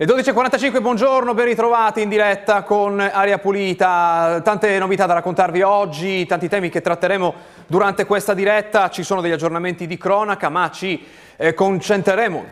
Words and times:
Le 0.00 0.06
12.45, 0.06 0.80
buongiorno, 0.80 1.34
ben 1.34 1.44
ritrovati 1.44 2.00
in 2.00 2.08
diretta 2.08 2.62
con 2.62 2.98
Aria 2.98 3.36
Pulita. 3.36 4.40
Tante 4.42 4.78
novità 4.78 5.04
da 5.04 5.12
raccontarvi 5.12 5.60
oggi, 5.60 6.24
tanti 6.24 6.48
temi 6.48 6.70
che 6.70 6.80
tratteremo 6.80 7.34
durante 7.66 8.06
questa 8.06 8.32
diretta. 8.32 8.88
Ci 8.88 9.02
sono 9.02 9.20
degli 9.20 9.32
aggiornamenti 9.32 9.86
di 9.86 9.98
cronaca, 9.98 10.48
ma 10.48 10.70
ci 10.70 11.04
eh, 11.36 11.52
concentreremo 11.52 12.44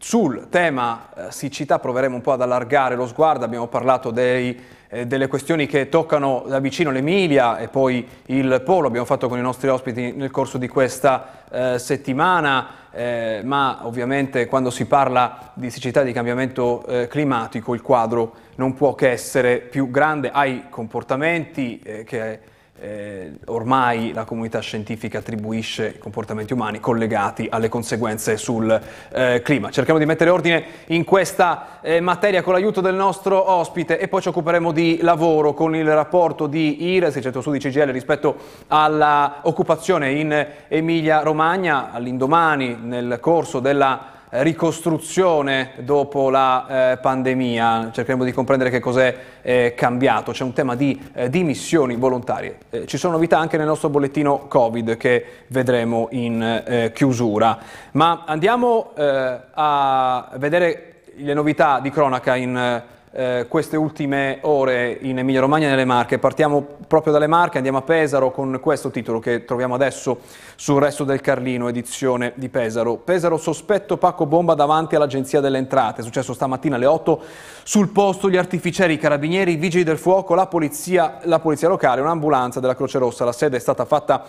sul 0.00 0.48
tema 0.50 1.06
eh, 1.14 1.30
siccità, 1.30 1.78
proveremo 1.78 2.16
un 2.16 2.22
po' 2.22 2.32
ad 2.32 2.42
allargare 2.42 2.96
lo 2.96 3.06
sguardo. 3.06 3.44
Abbiamo 3.44 3.68
parlato 3.68 4.10
dei, 4.10 4.60
eh, 4.88 5.06
delle 5.06 5.28
questioni 5.28 5.66
che 5.66 5.88
toccano 5.88 6.42
da 6.48 6.58
vicino 6.58 6.90
l'Emilia 6.90 7.58
e 7.58 7.68
poi 7.68 8.04
il 8.26 8.62
Polo. 8.64 8.88
Abbiamo 8.88 9.06
fatto 9.06 9.28
con 9.28 9.38
i 9.38 9.42
nostri 9.42 9.68
ospiti 9.68 10.10
nel 10.10 10.32
corso 10.32 10.58
di 10.58 10.66
questa 10.66 11.44
eh, 11.52 11.78
settimana 11.78 12.85
eh, 12.96 13.40
ma 13.44 13.80
ovviamente 13.82 14.46
quando 14.46 14.70
si 14.70 14.86
parla 14.86 15.52
di 15.52 15.70
siccità 15.70 16.00
e 16.00 16.04
di 16.04 16.12
cambiamento 16.12 16.84
eh, 16.86 17.08
climatico 17.08 17.74
il 17.74 17.82
quadro 17.82 18.34
non 18.56 18.72
può 18.72 18.94
che 18.94 19.10
essere 19.10 19.58
più 19.58 19.90
grande, 19.90 20.30
hai 20.30 20.64
comportamenti 20.70 21.78
eh, 21.84 22.04
che 22.04 22.40
eh, 22.80 23.32
ormai 23.46 24.12
la 24.12 24.24
comunità 24.24 24.60
scientifica 24.60 25.18
attribuisce 25.18 25.86
ai 25.86 25.98
comportamenti 25.98 26.52
umani 26.52 26.80
collegati 26.80 27.46
alle 27.50 27.68
conseguenze 27.68 28.36
sul 28.36 28.80
eh, 29.12 29.40
clima. 29.42 29.70
Cerchiamo 29.70 29.98
di 29.98 30.06
mettere 30.06 30.30
ordine 30.30 30.64
in 30.86 31.04
questa 31.04 31.80
eh, 31.80 32.00
materia 32.00 32.42
con 32.42 32.52
l'aiuto 32.52 32.80
del 32.80 32.94
nostro 32.94 33.50
ospite 33.50 33.98
e 33.98 34.08
poi 34.08 34.22
ci 34.22 34.28
occuperemo 34.28 34.72
di 34.72 34.98
lavoro 35.02 35.54
con 35.54 35.74
il 35.74 35.92
rapporto 35.92 36.46
di 36.46 36.92
IRES, 36.92 37.16
il 37.16 37.22
centro 37.22 37.40
studi 37.40 37.58
CGL, 37.58 37.90
rispetto 37.90 38.36
all'occupazione 38.68 40.12
in 40.12 40.46
Emilia 40.68 41.22
Romagna 41.22 41.92
all'indomani 41.92 42.76
nel 42.80 43.18
corso 43.20 43.60
della 43.60 44.14
ricostruzione 44.30 45.72
dopo 45.78 46.30
la 46.30 46.92
eh, 46.92 46.96
pandemia, 46.98 47.90
cercheremo 47.92 48.24
di 48.24 48.32
comprendere 48.32 48.70
che 48.70 48.80
cos'è 48.80 49.16
eh, 49.42 49.74
cambiato, 49.76 50.32
c'è 50.32 50.44
un 50.44 50.52
tema 50.52 50.74
di 50.74 51.00
eh, 51.14 51.30
dimissioni 51.30 51.96
volontarie. 51.96 52.58
Eh, 52.70 52.86
ci 52.86 52.98
sono 52.98 53.14
novità 53.14 53.38
anche 53.38 53.56
nel 53.56 53.66
nostro 53.66 53.88
bollettino 53.88 54.46
Covid 54.48 54.96
che 54.96 55.24
vedremo 55.48 56.08
in 56.10 56.42
eh, 56.42 56.92
chiusura, 56.92 57.58
ma 57.92 58.24
andiamo 58.26 58.92
eh, 58.96 59.38
a 59.52 60.30
vedere 60.36 61.02
le 61.16 61.34
novità 61.34 61.80
di 61.80 61.90
cronaca 61.90 62.34
in 62.34 62.82
eh, 63.12 63.46
queste 63.48 63.76
ultime 63.76 64.38
ore 64.42 64.98
in 65.00 65.18
Emilia 65.18 65.40
Romagna 65.40 65.66
e 65.66 65.70
nelle 65.70 65.84
Marche. 65.84 66.18
Partiamo 66.18 66.66
proprio 66.86 67.12
dalle 67.12 67.26
Marche, 67.26 67.56
andiamo 67.56 67.78
a 67.78 67.82
Pesaro 67.82 68.30
con 68.30 68.58
questo 68.60 68.90
titolo 68.90 69.18
che 69.18 69.44
troviamo 69.44 69.74
adesso 69.74 70.18
sul 70.54 70.80
resto 70.80 71.04
del 71.04 71.20
Carlino, 71.20 71.68
edizione 71.68 72.32
di 72.36 72.48
Pesaro. 72.48 72.96
Pesaro 72.96 73.36
sospetto 73.36 73.96
pacco 73.96 74.26
bomba 74.26 74.54
davanti 74.54 74.96
all'Agenzia 74.96 75.40
delle 75.40 75.58
Entrate. 75.58 76.00
È 76.00 76.04
successo 76.04 76.34
stamattina 76.34 76.76
alle 76.76 76.86
8 76.86 77.22
sul 77.62 77.88
posto 77.88 78.28
gli 78.28 78.36
artificieri, 78.36 78.94
i 78.94 78.98
carabinieri, 78.98 79.52
i 79.52 79.56
vigili 79.56 79.84
del 79.84 79.98
fuoco, 79.98 80.34
la 80.34 80.46
polizia, 80.46 81.18
la 81.22 81.38
polizia 81.38 81.68
locale, 81.68 82.00
un'ambulanza 82.00 82.60
della 82.60 82.74
Croce 82.74 82.98
Rossa. 82.98 83.24
La 83.24 83.32
sede 83.32 83.56
è 83.56 83.60
stata 83.60 83.84
fatta 83.84 84.24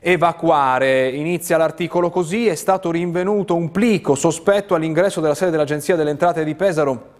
evacuare. 0.00 1.08
Inizia 1.10 1.56
l'articolo 1.56 2.10
così, 2.10 2.48
è 2.48 2.54
stato 2.54 2.90
rinvenuto 2.90 3.54
un 3.54 3.70
plico 3.70 4.14
sospetto 4.14 4.74
all'ingresso 4.74 5.20
della 5.20 5.34
sede 5.34 5.52
dell'Agenzia 5.52 5.96
delle 5.96 6.10
Entrate 6.10 6.44
di 6.44 6.54
Pesaro 6.54 7.14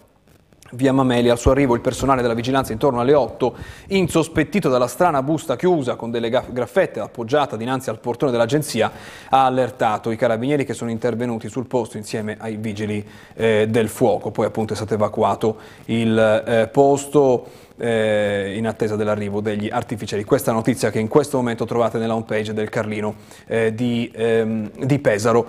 Via 0.72 0.92
Mameli, 0.92 1.28
al 1.28 1.38
suo 1.38 1.52
arrivo 1.52 1.74
il 1.74 1.80
personale 1.80 2.22
della 2.22 2.34
vigilanza 2.34 2.72
intorno 2.72 3.00
alle 3.00 3.14
8, 3.14 3.54
insospettito 3.88 4.68
dalla 4.68 4.88
strana 4.88 5.22
busta 5.22 5.56
chiusa 5.56 5.94
con 5.94 6.10
delle 6.10 6.28
graffette 6.28 7.00
appoggiata 7.00 7.56
dinanzi 7.56 7.88
al 7.90 8.00
portone 8.00 8.32
dell'agenzia, 8.32 8.90
ha 9.28 9.44
allertato 9.44 10.10
i 10.10 10.16
carabinieri 10.16 10.64
che 10.64 10.74
sono 10.74 10.90
intervenuti 10.90 11.48
sul 11.48 11.66
posto 11.66 11.96
insieme 11.96 12.36
ai 12.38 12.56
vigili 12.56 13.06
eh, 13.34 13.66
del 13.68 13.88
fuoco. 13.88 14.30
Poi 14.30 14.46
appunto 14.46 14.72
è 14.72 14.76
stato 14.76 14.94
evacuato 14.94 15.56
il 15.86 16.18
eh, 16.18 16.68
posto 16.68 17.46
eh, 17.78 18.54
in 18.56 18.66
attesa 18.66 18.96
dell'arrivo 18.96 19.40
degli 19.40 19.68
artificieri. 19.70 20.24
Questa 20.24 20.52
notizia 20.52 20.90
che 20.90 20.98
in 20.98 21.08
questo 21.08 21.36
momento 21.36 21.64
trovate 21.64 21.98
nella 21.98 22.14
homepage 22.14 22.52
del 22.52 22.68
Carlino 22.68 23.14
eh, 23.46 23.74
di, 23.74 24.10
ehm, 24.14 24.70
di, 24.84 24.98
Pesaro. 24.98 25.48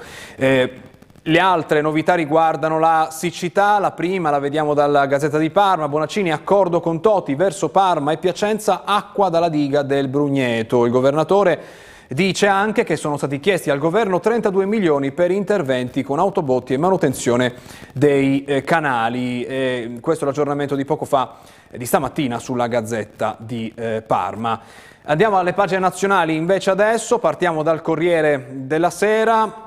Le 1.27 1.39
altre 1.39 1.81
novità 1.81 2.15
riguardano 2.15 2.79
la 2.79 3.09
siccità, 3.11 3.79
la 3.79 3.91
prima 3.91 4.29
la 4.29 4.39
vediamo 4.39 4.73
dalla 4.73 5.05
Gazzetta 5.07 5.37
di 5.37 5.49
Parma, 5.49 5.89
Bonaccini 5.89 6.31
accordo 6.31 6.79
con 6.79 7.01
Toti 7.01 7.35
verso 7.35 7.67
Parma 7.67 8.13
e 8.13 8.17
Piacenza, 8.17 8.83
acqua 8.85 9.27
dalla 9.27 9.49
diga 9.49 9.81
del 9.81 10.07
Brugneto. 10.07 10.85
Il 10.85 10.91
governatore 10.93 11.59
dice 12.07 12.47
anche 12.47 12.85
che 12.85 12.95
sono 12.95 13.17
stati 13.17 13.41
chiesti 13.41 13.69
al 13.69 13.77
governo 13.77 14.21
32 14.21 14.65
milioni 14.65 15.11
per 15.11 15.31
interventi 15.31 16.01
con 16.01 16.17
autobotti 16.17 16.73
e 16.73 16.77
manutenzione 16.77 17.55
dei 17.91 18.45
eh, 18.45 18.61
canali. 18.61 19.43
E 19.43 19.97
questo 19.99 20.23
è 20.23 20.27
l'aggiornamento 20.27 20.75
di 20.75 20.85
poco 20.85 21.03
fa, 21.03 21.39
eh, 21.69 21.77
di 21.77 21.85
stamattina, 21.85 22.39
sulla 22.39 22.67
Gazzetta 22.67 23.35
di 23.37 23.69
eh, 23.75 24.01
Parma. 24.01 24.61
Andiamo 25.03 25.37
alle 25.37 25.51
pagine 25.51 25.81
nazionali 25.81 26.37
invece 26.37 26.69
adesso, 26.69 27.19
partiamo 27.19 27.63
dal 27.63 27.81
Corriere 27.81 28.47
della 28.49 28.89
Sera. 28.89 29.65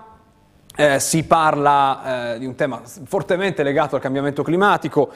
Eh, 0.77 1.01
si 1.01 1.25
parla 1.25 2.35
eh, 2.35 2.39
di 2.39 2.47
un 2.47 2.55
tema 2.55 2.81
fortemente 2.85 3.63
legato 3.63 3.97
al 3.97 4.01
cambiamento 4.01 4.43
climatico 4.43 5.13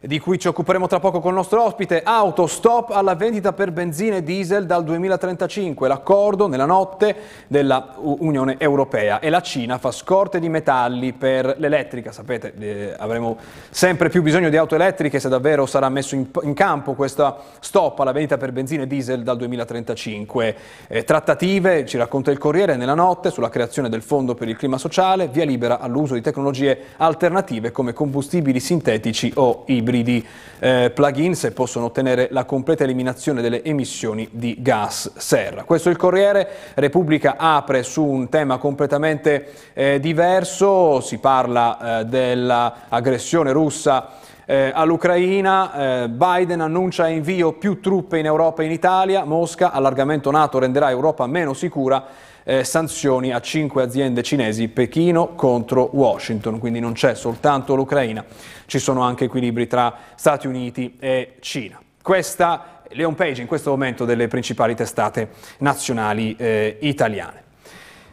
di 0.00 0.18
cui 0.18 0.38
ci 0.38 0.48
occuperemo 0.48 0.86
tra 0.86 1.00
poco 1.00 1.20
con 1.20 1.30
il 1.30 1.36
nostro 1.36 1.62
ospite, 1.62 2.02
auto 2.02 2.46
stop 2.46 2.90
alla 2.90 3.14
vendita 3.14 3.52
per 3.52 3.72
benzina 3.72 4.16
e 4.16 4.22
diesel 4.22 4.66
dal 4.66 4.84
2035, 4.84 5.88
l'accordo 5.88 6.46
nella 6.46 6.64
notte 6.64 7.16
dell'Unione 7.46 8.56
Europea. 8.58 9.20
E 9.20 9.30
la 9.30 9.40
Cina 9.40 9.78
fa 9.78 9.90
scorte 9.90 10.38
di 10.38 10.48
metalli 10.48 11.12
per 11.12 11.56
l'elettrica, 11.58 12.12
sapete 12.12 12.52
eh, 12.58 12.94
avremo 12.96 13.36
sempre 13.70 14.08
più 14.08 14.22
bisogno 14.22 14.48
di 14.48 14.56
auto 14.56 14.74
elettriche 14.74 15.18
se 15.18 15.28
davvero 15.28 15.66
sarà 15.66 15.88
messo 15.88 16.14
in, 16.14 16.28
in 16.42 16.54
campo 16.54 16.94
questo 16.94 17.36
stop 17.60 17.98
alla 18.00 18.12
vendita 18.12 18.36
per 18.36 18.52
benzina 18.52 18.84
e 18.84 18.86
diesel 18.86 19.22
dal 19.22 19.36
2035. 19.36 20.56
Eh, 20.88 21.04
trattative, 21.04 21.84
ci 21.86 21.96
racconta 21.96 22.30
il 22.30 22.38
Corriere, 22.38 22.76
nella 22.76 22.94
notte 22.94 23.30
sulla 23.30 23.48
creazione 23.48 23.88
del 23.88 24.02
Fondo 24.02 24.34
per 24.34 24.48
il 24.48 24.56
Clima 24.56 24.78
Sociale, 24.78 25.28
via 25.28 25.44
libera 25.44 25.80
all'uso 25.80 26.14
di 26.14 26.20
tecnologie 26.20 26.78
alternative 26.96 27.72
come 27.72 27.92
combustibili 27.92 28.60
sintetici 28.60 29.32
o 29.34 29.62
ibridi 29.66 29.85
ibridi 29.86 30.26
eh, 30.58 30.90
plug-in 30.92 31.36
se 31.36 31.52
possono 31.52 31.86
ottenere 31.86 32.28
la 32.32 32.44
completa 32.44 32.82
eliminazione 32.82 33.40
delle 33.40 33.62
emissioni 33.62 34.28
di 34.32 34.56
gas 34.58 35.12
serra. 35.16 35.62
Questo 35.62 35.88
è 35.88 35.92
il 35.92 35.98
Corriere, 35.98 36.48
Repubblica 36.74 37.36
apre 37.38 37.84
su 37.84 38.02
un 38.02 38.28
tema 38.28 38.58
completamente 38.58 39.52
eh, 39.74 40.00
diverso, 40.00 41.00
si 41.00 41.18
parla 41.18 42.00
eh, 42.00 42.04
dell'aggressione 42.04 43.52
russa 43.52 44.24
eh, 44.48 44.70
all'Ucraina, 44.72 46.04
eh, 46.04 46.08
Biden 46.08 46.60
annuncia 46.60 47.08
invio 47.08 47.52
più 47.52 47.80
truppe 47.80 48.18
in 48.18 48.26
Europa 48.26 48.62
e 48.62 48.66
in 48.66 48.72
Italia, 48.72 49.24
Mosca, 49.24 49.72
allargamento 49.72 50.30
NATO 50.30 50.60
renderà 50.60 50.88
Europa 50.90 51.26
meno 51.26 51.52
sicura, 51.52 52.04
eh, 52.48 52.62
sanzioni 52.62 53.32
a 53.32 53.40
cinque 53.40 53.82
aziende 53.82 54.22
cinesi, 54.22 54.68
Pechino 54.68 55.34
contro 55.34 55.90
Washington, 55.92 56.60
quindi 56.60 56.78
non 56.78 56.92
c'è 56.92 57.16
soltanto 57.16 57.74
l'Ucraina, 57.74 58.24
ci 58.66 58.78
sono 58.78 59.02
anche 59.02 59.24
equilibri 59.24 59.66
tra 59.66 59.92
Stati 60.14 60.46
Uniti 60.46 60.96
e 61.00 61.38
Cina. 61.40 61.80
Questa 62.00 62.82
è 62.88 62.94
le 62.94 63.12
page 63.14 63.40
in 63.40 63.48
questo 63.48 63.70
momento 63.70 64.04
delle 64.04 64.28
principali 64.28 64.76
testate 64.76 65.30
nazionali 65.58 66.36
eh, 66.38 66.78
italiane. 66.82 67.42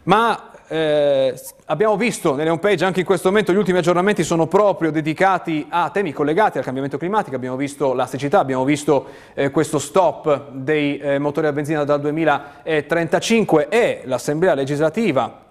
Ma 0.03 0.52
eh, 0.67 1.39
abbiamo 1.65 1.97
visto 1.97 2.35
nelle 2.35 2.49
homepage 2.49 2.85
anche 2.85 3.01
in 3.01 3.05
questo 3.05 3.29
momento 3.29 3.51
gli 3.51 3.57
ultimi 3.57 3.77
aggiornamenti 3.77 4.23
sono 4.23 4.47
proprio 4.47 4.91
dedicati 4.91 5.65
a 5.69 5.89
temi 5.89 6.13
collegati 6.13 6.57
al 6.57 6.63
cambiamento 6.63 6.97
climatico, 6.97 7.35
abbiamo 7.35 7.55
visto 7.55 7.93
la 7.93 8.05
siccità, 8.05 8.39
abbiamo 8.39 8.63
visto 8.63 9.07
eh, 9.33 9.51
questo 9.51 9.79
stop 9.79 10.49
dei 10.51 10.97
eh, 10.97 11.19
motori 11.19 11.47
a 11.47 11.51
benzina 11.51 11.83
dal 11.83 12.01
2035 12.01 13.67
e 13.69 14.01
l'Assemblea 14.05 14.53
legislativa 14.53 15.41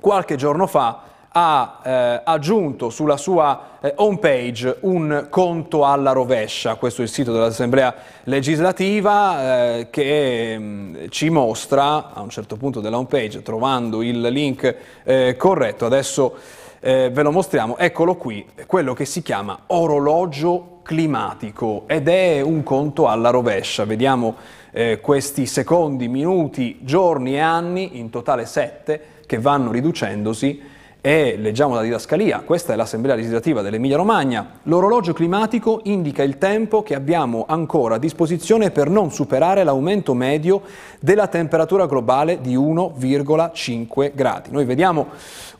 qualche 0.00 0.36
giorno 0.36 0.66
fa 0.66 1.02
ha 1.32 1.80
eh, 1.84 2.20
aggiunto 2.24 2.90
sulla 2.90 3.16
sua 3.16 3.78
eh, 3.80 3.92
homepage 3.96 4.78
un 4.80 5.26
conto 5.30 5.84
alla 5.84 6.10
rovescia, 6.10 6.74
questo 6.74 7.02
è 7.02 7.04
il 7.04 7.10
sito 7.10 7.32
dell'Assemblea 7.32 7.94
legislativa 8.24 9.76
eh, 9.76 9.90
che 9.90 10.58
mh, 10.58 10.62
mm, 10.62 10.96
ci 11.08 11.30
mostra 11.30 12.12
a 12.12 12.20
un 12.20 12.30
certo 12.30 12.56
punto 12.56 12.80
della 12.80 12.96
homepage, 12.96 13.42
trovando 13.42 14.02
il 14.02 14.20
link 14.20 14.76
eh, 15.04 15.36
corretto, 15.36 15.86
adesso 15.86 16.34
eh, 16.80 17.10
ve 17.12 17.22
lo 17.22 17.30
mostriamo, 17.30 17.78
eccolo 17.78 18.16
qui, 18.16 18.44
quello 18.66 18.92
che 18.92 19.04
si 19.04 19.22
chiama 19.22 19.56
orologio 19.68 20.78
climatico 20.82 21.84
ed 21.86 22.08
è 22.08 22.40
un 22.40 22.64
conto 22.64 23.06
alla 23.06 23.30
rovescia, 23.30 23.84
vediamo 23.84 24.34
eh, 24.72 24.98
questi 25.00 25.46
secondi, 25.46 26.08
minuti, 26.08 26.78
giorni 26.80 27.34
e 27.34 27.38
anni, 27.38 27.98
in 27.98 28.10
totale 28.10 28.46
sette, 28.46 29.18
che 29.26 29.38
vanno 29.38 29.70
riducendosi 29.70 30.69
E 31.02 31.36
leggiamo 31.38 31.74
la 31.74 31.80
didascalia, 31.80 32.40
questa 32.40 32.74
è 32.74 32.76
l'Assemblea 32.76 33.14
legislativa 33.14 33.62
dell'Emilia 33.62 33.96
Romagna. 33.96 34.58
L'orologio 34.64 35.14
climatico 35.14 35.80
indica 35.84 36.22
il 36.22 36.36
tempo 36.36 36.82
che 36.82 36.94
abbiamo 36.94 37.46
ancora 37.48 37.94
a 37.94 37.98
disposizione 37.98 38.70
per 38.70 38.90
non 38.90 39.10
superare 39.10 39.64
l'aumento 39.64 40.12
medio 40.12 40.60
della 41.00 41.26
temperatura 41.26 41.86
globale 41.86 42.42
di 42.42 42.54
1,5 42.54 44.10
gradi. 44.14 44.50
Noi 44.50 44.66
vediamo 44.66 45.06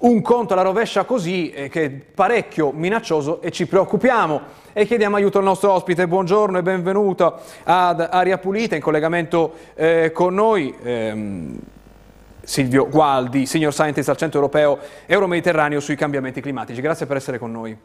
un 0.01 0.21
conto 0.21 0.53
alla 0.53 0.61
rovescia 0.61 1.05
così 1.05 1.51
eh, 1.51 1.71
che 1.71 1.85
è 1.87 1.91
parecchio 1.91 2.71
minaccioso 2.73 3.41
e 3.41 3.51
ci 3.51 3.67
preoccupiamo 3.67 4.41
e 4.75 4.85
chiediamo 4.85 5.17
aiuto 5.17 5.39
al 5.39 5.45
nostro 5.45 5.73
ospite. 5.73 6.07
Buongiorno 6.07 6.59
e 6.59 6.63
benvenuto 6.63 7.39
ad 7.65 8.07
Aria 8.11 8.37
Pulita 8.37 8.75
in 8.75 8.83
collegamento 8.83 9.55
eh, 9.75 10.11
con 10.13 10.35
noi. 10.35 10.75
Ehm, 10.83 11.59
Silvio 12.43 12.89
Gualdi, 12.89 13.47
Senior 13.47 13.73
Scientist 13.73 14.09
al 14.09 14.17
Centro 14.17 14.39
Europeo 14.41 14.79
Euromediterraneo 15.07 15.81
sui 15.81 15.97
cambiamenti 15.97 16.41
climatici. 16.41 16.81
Grazie 16.81 17.07
per 17.07 17.17
essere 17.17 17.39
con 17.39 17.51
noi. 17.53 17.77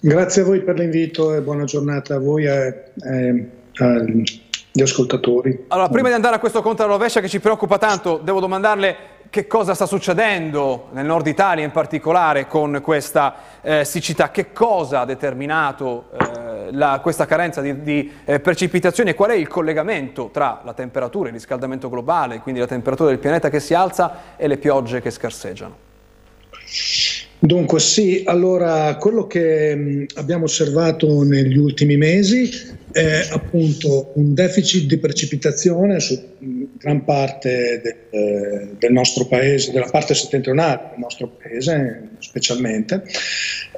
Grazie 0.00 0.42
a 0.42 0.44
voi 0.44 0.62
per 0.62 0.78
l'invito 0.78 1.32
e 1.34 1.40
buona 1.40 1.64
giornata 1.64 2.16
a 2.16 2.18
voi 2.18 2.44
e 2.46 2.84
agli 3.76 4.82
ascoltatori. 4.82 5.66
Allora, 5.68 5.88
prima 5.88 6.08
di 6.08 6.14
andare 6.14 6.36
a 6.36 6.38
questo 6.38 6.60
conto 6.62 6.82
alla 6.82 6.92
rovescia 6.92 7.20
che 7.20 7.28
ci 7.28 7.40
preoccupa 7.40 7.78
tanto, 7.78 8.18
devo 8.22 8.40
domandarle 8.40 8.96
che 9.32 9.46
cosa 9.46 9.72
sta 9.72 9.86
succedendo 9.86 10.88
nel 10.92 11.06
nord 11.06 11.26
Italia 11.26 11.64
in 11.64 11.70
particolare 11.70 12.46
con 12.46 12.80
questa 12.82 13.34
eh, 13.62 13.82
siccità, 13.82 14.30
che 14.30 14.52
cosa 14.52 15.00
ha 15.00 15.04
determinato 15.06 16.10
eh, 16.10 16.70
la, 16.72 17.00
questa 17.00 17.24
carenza 17.24 17.62
di, 17.62 17.80
di 17.82 18.12
eh, 18.26 18.40
precipitazioni 18.40 19.08
e 19.08 19.14
qual 19.14 19.30
è 19.30 19.34
il 19.34 19.48
collegamento 19.48 20.28
tra 20.30 20.60
la 20.62 20.74
temperatura, 20.74 21.28
il 21.28 21.34
riscaldamento 21.34 21.88
globale, 21.88 22.40
quindi 22.40 22.60
la 22.60 22.66
temperatura 22.66 23.08
del 23.08 23.20
pianeta 23.20 23.48
che 23.48 23.58
si 23.58 23.72
alza 23.72 24.36
e 24.36 24.46
le 24.46 24.58
piogge 24.58 25.00
che 25.00 25.10
scarseggiano. 25.10 25.76
Dunque 27.44 27.80
sì, 27.80 28.22
allora 28.24 28.94
quello 28.98 29.26
che 29.26 29.74
mh, 29.74 30.06
abbiamo 30.14 30.44
osservato 30.44 31.24
negli 31.24 31.56
ultimi 31.56 31.96
mesi 31.96 32.48
è 32.92 33.26
appunto 33.32 34.12
un 34.14 34.32
deficit 34.32 34.86
di 34.86 34.96
precipitazione 34.98 35.98
su 35.98 36.14
mh, 36.38 36.62
gran 36.78 37.02
parte 37.04 37.80
de, 37.82 37.96
eh, 38.10 38.68
del 38.78 38.92
nostro 38.92 39.26
paese, 39.26 39.72
della 39.72 39.88
parte 39.90 40.14
settentrionale 40.14 40.90
del 40.90 41.00
nostro 41.00 41.36
paese 41.36 42.10
specialmente, 42.20 43.02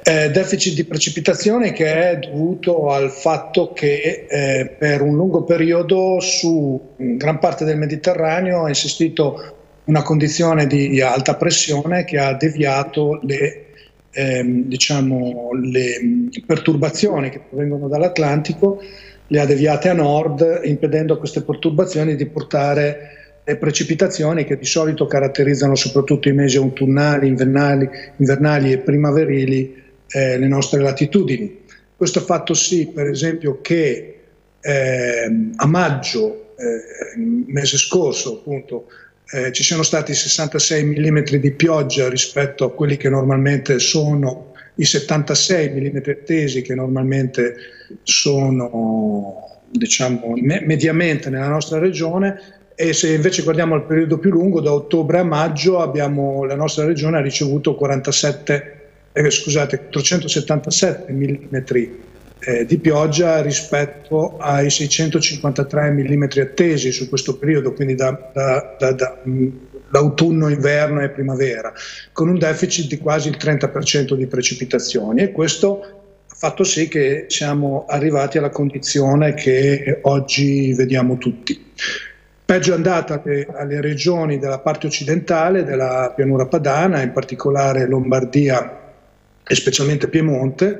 eh, 0.03 0.29
deficit 0.29 0.75
di 0.75 0.83
precipitazione 0.83 1.73
che 1.73 2.11
è 2.11 2.19
dovuto 2.19 2.91
al 2.91 3.09
fatto 3.09 3.73
che 3.73 4.27
eh, 4.29 4.75
per 4.77 5.01
un 5.01 5.15
lungo 5.15 5.43
periodo 5.43 6.19
su 6.19 6.93
gran 6.97 7.39
parte 7.39 7.65
del 7.65 7.77
Mediterraneo 7.77 8.65
è 8.67 8.69
insistito 8.69 9.64
una 9.85 10.01
condizione 10.01 10.67
di 10.67 11.01
alta 11.01 11.35
pressione 11.35 12.05
che 12.05 12.17
ha 12.17 12.33
deviato 12.33 13.19
le, 13.23 13.65
ehm, 14.11 14.63
diciamo, 14.63 15.49
le 15.53 16.29
perturbazioni 16.45 17.29
che 17.29 17.41
provengono 17.47 17.87
dall'Atlantico, 17.87 18.81
le 19.27 19.39
ha 19.39 19.45
deviate 19.45 19.89
a 19.89 19.93
nord, 19.93 20.61
impedendo 20.63 21.13
a 21.13 21.17
queste 21.17 21.41
perturbazioni 21.41 22.15
di 22.15 22.25
portare 22.27 23.09
le 23.43 23.57
precipitazioni 23.57 24.43
che 24.43 24.57
di 24.57 24.65
solito 24.65 25.05
caratterizzano 25.05 25.75
soprattutto 25.75 26.29
i 26.29 26.33
mesi 26.33 26.57
autunnali, 26.57 27.27
invernali, 27.27 27.87
invernali 28.17 28.71
e 28.71 28.79
primaverili 28.79 29.83
eh, 30.07 30.37
le 30.37 30.47
nostre 30.47 30.81
latitudini. 30.81 31.63
Questo 31.95 32.19
ha 32.19 32.23
fatto 32.23 32.53
sì, 32.53 32.87
per 32.87 33.07
esempio, 33.07 33.61
che 33.61 34.19
eh, 34.59 35.51
a 35.55 35.67
maggio, 35.67 36.53
eh, 36.57 37.19
mese 37.47 37.77
scorso, 37.77 38.39
appunto, 38.39 38.87
eh, 39.31 39.51
ci 39.51 39.63
siano 39.63 39.83
stati 39.83 40.13
66 40.13 40.83
mm 40.83 41.23
di 41.39 41.51
pioggia 41.51 42.09
rispetto 42.09 42.65
a 42.65 42.71
quelli 42.71 42.97
che 42.97 43.09
normalmente 43.09 43.79
sono 43.79 44.53
i 44.75 44.85
76 44.85 45.69
mm 45.69 45.97
attesi 46.05 46.61
che 46.61 46.75
normalmente 46.75 47.55
sono 48.03 49.61
diciamo 49.69 50.33
me- 50.41 50.61
mediamente 50.61 51.29
nella 51.29 51.47
nostra 51.47 51.79
regione. 51.79 52.53
E 52.75 52.91
se 52.91 53.13
invece 53.13 53.41
guardiamo 53.41 53.75
il 53.75 53.83
periodo 53.83 54.17
più 54.17 54.31
lungo 54.31 54.59
da 54.59 54.73
ottobre 54.73 55.19
a 55.19 55.23
maggio 55.23 55.79
abbiamo, 55.79 56.43
la 56.43 56.55
nostra 56.55 56.85
regione 56.85 57.17
ha 57.17 57.21
ricevuto 57.21 57.73
47, 57.73 58.89
eh, 59.13 59.29
scusate, 59.29 59.87
477 59.91 61.11
mm 61.13 61.57
eh, 62.45 62.65
di 62.65 62.77
pioggia 62.77 63.41
rispetto 63.41 64.37
ai 64.37 64.69
653 64.69 65.91
mm 65.91 66.23
attesi 66.41 66.91
su 66.91 67.09
questo 67.09 67.37
periodo, 67.37 67.73
quindi 67.73 67.95
da, 67.95 68.31
da, 68.33 68.75
da, 68.77 68.91
da 68.91 69.17
l'autunno, 69.89 70.49
inverno 70.49 71.01
e 71.01 71.09
primavera, 71.09 71.73
con 72.11 72.29
un 72.29 72.37
deficit 72.37 72.87
di 72.87 72.97
quasi 72.97 73.29
il 73.29 73.37
30% 73.39 74.13
di 74.13 74.27
precipitazioni 74.27 75.21
e 75.21 75.31
questo 75.31 75.81
ha 76.27 76.35
fatto 76.35 76.63
sì 76.63 76.87
che 76.87 77.25
siamo 77.29 77.85
arrivati 77.87 78.37
alla 78.37 78.49
condizione 78.49 79.33
che 79.33 79.99
oggi 80.03 80.73
vediamo 80.73 81.17
tutti. 81.17 81.71
Peggio 82.45 82.73
è 82.73 82.75
andata 82.75 83.23
alle 83.55 83.81
regioni 83.81 84.37
della 84.37 84.59
parte 84.59 84.85
occidentale 84.85 85.63
della 85.63 86.13
pianura 86.15 86.45
padana, 86.45 87.01
in 87.01 87.11
particolare 87.11 87.87
Lombardia 87.87 88.81
e 89.47 89.55
specialmente 89.55 90.09
Piemonte, 90.09 90.79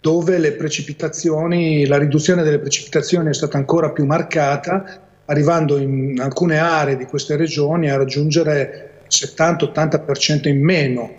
dove 0.00 0.38
la 0.38 1.98
riduzione 1.98 2.42
delle 2.42 2.58
precipitazioni 2.58 3.30
è 3.30 3.34
stata 3.34 3.56
ancora 3.56 3.90
più 3.90 4.04
marcata, 4.04 5.00
arrivando 5.24 5.76
in 5.78 6.20
alcune 6.20 6.58
aree 6.58 6.96
di 6.96 7.04
queste 7.04 7.36
regioni 7.36 7.90
a 7.90 7.96
raggiungere 7.96 9.02
il 9.08 9.28
70-80% 9.34 10.48
in 10.48 10.62
meno 10.62 11.14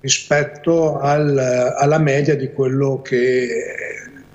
rispetto 0.00 0.98
al, 0.98 1.36
alla 1.78 1.98
media 1.98 2.36
di 2.36 2.52
quello 2.52 3.00
che, 3.00 3.48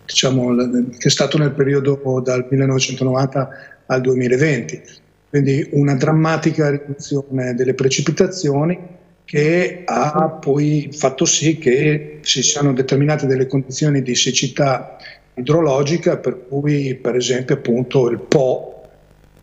diciamo, 0.06 0.56
che 0.56 1.08
è 1.08 1.10
stato 1.10 1.38
nel 1.38 1.52
periodo 1.52 2.22
dal 2.24 2.48
1990 2.50 3.50
al 3.86 4.02
2020. 4.02 4.82
Quindi 5.30 5.70
una 5.74 5.94
drammatica 5.94 6.72
riduzione 6.72 7.54
delle 7.54 7.76
precipitazioni 7.76 8.98
che 9.30 9.84
ha 9.86 10.40
poi 10.42 10.90
fatto 10.92 11.24
sì 11.24 11.60
che 11.60 12.18
si 12.22 12.42
siano 12.42 12.74
determinate 12.74 13.28
delle 13.28 13.46
condizioni 13.46 14.02
di 14.02 14.16
siccità 14.16 14.98
idrologica 15.36 16.18
per 16.18 16.48
cui 16.48 16.96
per 16.96 17.16
esempio 17.16 17.54
appunto 17.54 18.10
il 18.10 18.18
Po 18.18 18.88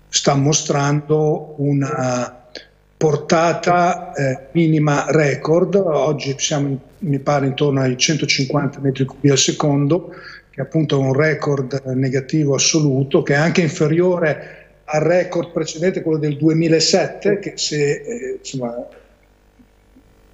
sta 0.09 0.35
mostrando 0.35 1.55
una 1.59 2.49
portata 2.97 4.13
eh, 4.13 4.47
minima 4.51 5.07
record, 5.09 5.77
oggi 5.77 6.35
siamo 6.37 6.81
mi 6.99 7.21
pare 7.21 7.47
intorno 7.47 7.81
ai 7.81 7.97
150 7.97 8.81
metri 8.81 9.05
cubi 9.05 9.31
al 9.31 9.39
secondo, 9.39 10.09
che 10.51 10.63
è 10.63 10.65
appunto 10.65 10.99
un 10.99 11.13
record 11.13 11.81
negativo 11.95 12.57
assoluto, 12.57 13.23
che 13.23 13.35
è 13.35 13.37
anche 13.37 13.61
inferiore 13.61 14.65
al 14.87 15.03
record 15.03 15.53
precedente, 15.53 16.03
quello 16.03 16.19
del 16.19 16.37
2007, 16.37 17.39
che 17.39 17.53
se 17.55 17.91
eh, 17.93 18.39
insomma, 18.39 18.75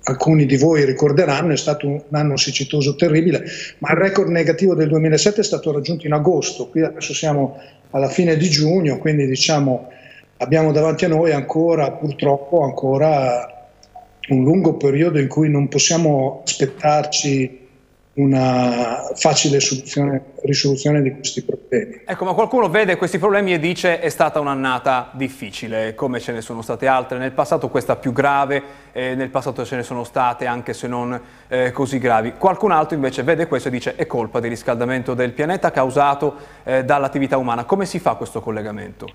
alcuni 0.04 0.47
di 0.47 0.56
voi 0.56 0.85
ricorderanno, 0.85 1.52
è 1.52 1.56
stato 1.56 1.87
un 1.87 2.02
anno 2.11 2.37
siccitoso 2.37 2.94
terribile, 2.94 3.44
ma 3.78 3.92
il 3.92 3.99
record 3.99 4.28
negativo 4.28 4.75
del 4.75 4.88
2007 4.88 5.40
è 5.40 5.44
stato 5.44 5.73
raggiunto 5.73 6.06
in 6.06 6.12
agosto, 6.12 6.68
qui 6.68 6.82
adesso 6.82 7.14
siamo 7.14 7.59
alla 7.90 8.09
fine 8.09 8.37
di 8.37 8.49
giugno, 8.49 8.99
quindi 8.99 9.26
diciamo 9.26 9.90
abbiamo 10.38 10.73
davanti 10.73 11.04
a 11.04 11.09
noi 11.09 11.32
ancora, 11.32 11.92
purtroppo, 11.92 12.62
ancora 12.62 13.68
un 14.28 14.42
lungo 14.42 14.76
periodo 14.76 15.18
in 15.18 15.28
cui 15.28 15.49
non 15.49 15.68
possiamo 15.68 16.42
aspettarci 16.44 17.62
una 18.14 19.11
facile 19.14 19.59
risoluzione 20.42 21.00
di 21.00 21.14
questi 21.14 21.42
problemi. 21.42 22.02
Ecco, 22.04 22.25
ma 22.26 22.35
qualcuno 22.35 22.69
vede 22.69 22.97
questi 22.97 23.19
problemi 23.19 23.54
e 23.54 23.59
dice 23.59 24.00
è 24.00 24.11
stata 24.11 24.38
un'annata 24.38 25.11
difficile, 25.14 25.95
come 25.95 26.21
ce 26.21 26.33
ne 26.33 26.42
sono 26.42 26.61
state 26.61 26.87
altre 26.87 27.16
nel 27.16 27.33
passato, 27.33 27.71
questa 27.71 27.97
più 27.97 28.12
grave, 28.12 28.62
eh, 28.92 29.14
nel 29.14 29.31
passato 29.31 29.64
ce 29.64 29.76
ne 29.76 29.83
sono 29.83 30.04
state 30.04 30.45
anche 30.45 30.75
se 30.75 30.88
non 30.88 31.19
eh, 31.49 31.71
così 31.71 31.99
gravi. 31.99 32.35
Qualcun 32.37 32.73
altro 32.73 32.97
invece 32.97 33.23
vede 33.23 33.47
questo 33.47 33.69
e 33.69 33.71
dice 33.71 33.95
è 33.97 34.07
colpa 34.07 34.40
del 34.40 34.50
riscaldamento 34.50 35.14
del 35.14 35.33
pianeta 35.33 35.71
causato 35.71 36.37
eh, 36.64 36.85
dall'attività 36.85 37.38
umana. 37.38 37.64
Come 37.64 37.87
si 37.87 37.99
fa 37.99 38.16
questo 38.16 38.42
collegamento? 38.42 39.07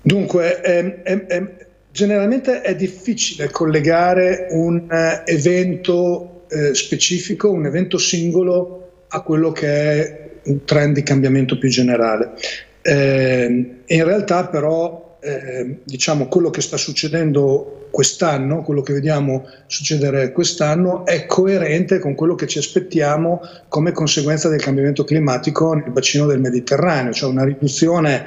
Dunque, 0.00 0.60
ehm, 0.62 1.02
ehm, 1.04 1.50
generalmente 1.92 2.60
è 2.62 2.74
difficile 2.74 3.50
collegare 3.50 4.48
un 4.50 4.90
eh, 4.90 5.22
evento 5.26 6.37
eh, 6.48 6.74
specifico, 6.74 7.50
un 7.50 7.66
evento 7.66 7.98
singolo 7.98 9.04
a 9.08 9.20
quello 9.22 9.52
che 9.52 9.68
è 9.68 10.30
un 10.44 10.64
trend 10.64 10.94
di 10.94 11.02
cambiamento 11.02 11.58
più 11.58 11.68
generale. 11.68 12.32
Eh, 12.82 13.80
in 13.84 14.04
realtà 14.04 14.46
però 14.46 15.18
eh, 15.20 15.78
diciamo 15.84 16.26
quello 16.28 16.50
che 16.50 16.60
sta 16.60 16.76
succedendo 16.76 17.88
quest'anno, 17.90 18.62
quello 18.62 18.82
che 18.82 18.92
vediamo 18.92 19.46
succedere 19.66 20.32
quest'anno 20.32 21.04
è 21.06 21.26
coerente 21.26 21.98
con 21.98 22.14
quello 22.14 22.34
che 22.34 22.46
ci 22.46 22.58
aspettiamo 22.58 23.40
come 23.68 23.92
conseguenza 23.92 24.48
del 24.48 24.60
cambiamento 24.60 25.04
climatico 25.04 25.74
nel 25.74 25.90
bacino 25.90 26.26
del 26.26 26.40
Mediterraneo, 26.40 27.12
cioè 27.12 27.30
una 27.30 27.44
riduzione 27.44 28.24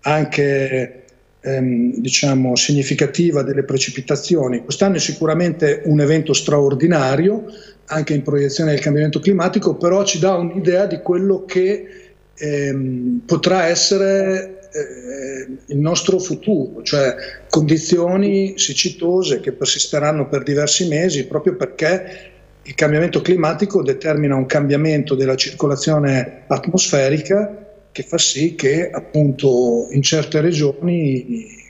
anche 0.00 1.03
ehm, 1.44 1.98
diciamo, 1.98 2.56
significativa 2.56 3.42
delle 3.42 3.64
precipitazioni. 3.64 4.64
Quest'anno 4.64 4.96
è 4.96 5.00
sicuramente 5.00 5.82
un 5.84 6.00
evento 6.00 6.32
straordinario, 6.32 7.44
anche 7.86 8.14
in 8.14 8.22
proiezione 8.22 8.70
del 8.70 8.80
cambiamento 8.80 9.20
climatico, 9.20 9.76
però 9.76 10.04
ci 10.04 10.18
dà 10.18 10.34
un'idea 10.34 10.86
di 10.86 11.00
quello 11.02 11.44
che 11.44 11.86
ehm, 12.34 13.20
potrà 13.26 13.66
essere 13.66 14.60
eh, 14.72 15.46
il 15.66 15.78
nostro 15.78 16.18
futuro, 16.18 16.82
cioè 16.82 17.14
condizioni 17.48 18.54
siccitose 18.56 19.40
che 19.40 19.52
persisteranno 19.52 20.28
per 20.28 20.42
diversi 20.42 20.88
mesi 20.88 21.26
proprio 21.26 21.54
perché 21.54 22.32
il 22.62 22.74
cambiamento 22.74 23.20
climatico 23.20 23.82
determina 23.82 24.34
un 24.34 24.46
cambiamento 24.46 25.14
della 25.14 25.36
circolazione 25.36 26.44
atmosferica 26.46 27.63
che 27.94 28.02
fa 28.02 28.18
sì 28.18 28.56
che 28.56 28.90
appunto 28.90 29.86
in 29.92 30.02
certe 30.02 30.40
regioni 30.40 31.62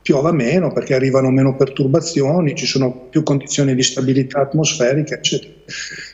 piova 0.00 0.32
meno 0.32 0.72
perché 0.72 0.94
arrivano 0.94 1.28
meno 1.28 1.54
perturbazioni, 1.56 2.54
ci 2.54 2.64
sono 2.64 3.08
più 3.10 3.22
condizioni 3.22 3.74
di 3.74 3.82
stabilità 3.82 4.40
atmosferica, 4.40 5.14
eccetera. 5.14 5.52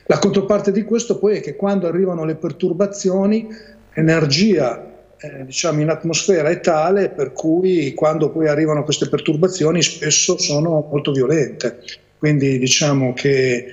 La 0.07 0.18
controparte 0.18 0.73
di 0.73 0.83
questo 0.83 1.21
poi 1.21 1.37
è 1.37 1.40
che 1.40 1.54
quando 1.54 1.87
arrivano 1.87 2.25
le 2.25 2.35
perturbazioni, 2.35 3.47
l'energia 3.95 5.07
eh, 5.16 5.45
diciamo 5.45 5.83
in 5.83 5.90
atmosfera 5.90 6.49
è 6.49 6.59
tale 6.59 7.09
per 7.09 7.33
cui 7.33 7.95
quando 7.95 8.30
poi 8.30 8.49
arrivano 8.49 8.83
queste 8.83 9.09
perturbazioni 9.09 9.83
spesso 9.83 10.37
sono 10.37 10.85
molto 10.90 11.12
violente. 11.12 11.78
Quindi 12.18 12.59
diciamo 12.59 13.12
che 13.12 13.66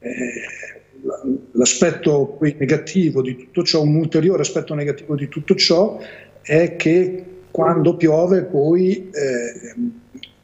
eh, 0.00 0.18
l'aspetto 1.62 2.38
negativo 2.40 3.22
di 3.22 3.36
tutto 3.36 3.62
ciò, 3.62 3.82
un 3.82 3.94
ulteriore 3.94 4.42
aspetto 4.42 4.74
negativo 4.74 5.14
di 5.14 5.28
tutto 5.28 5.54
ciò 5.54 5.96
è 6.42 6.74
che 6.74 7.24
quando 7.52 7.94
piove 7.96 8.42
poi 8.42 9.10
eh, 9.10 9.74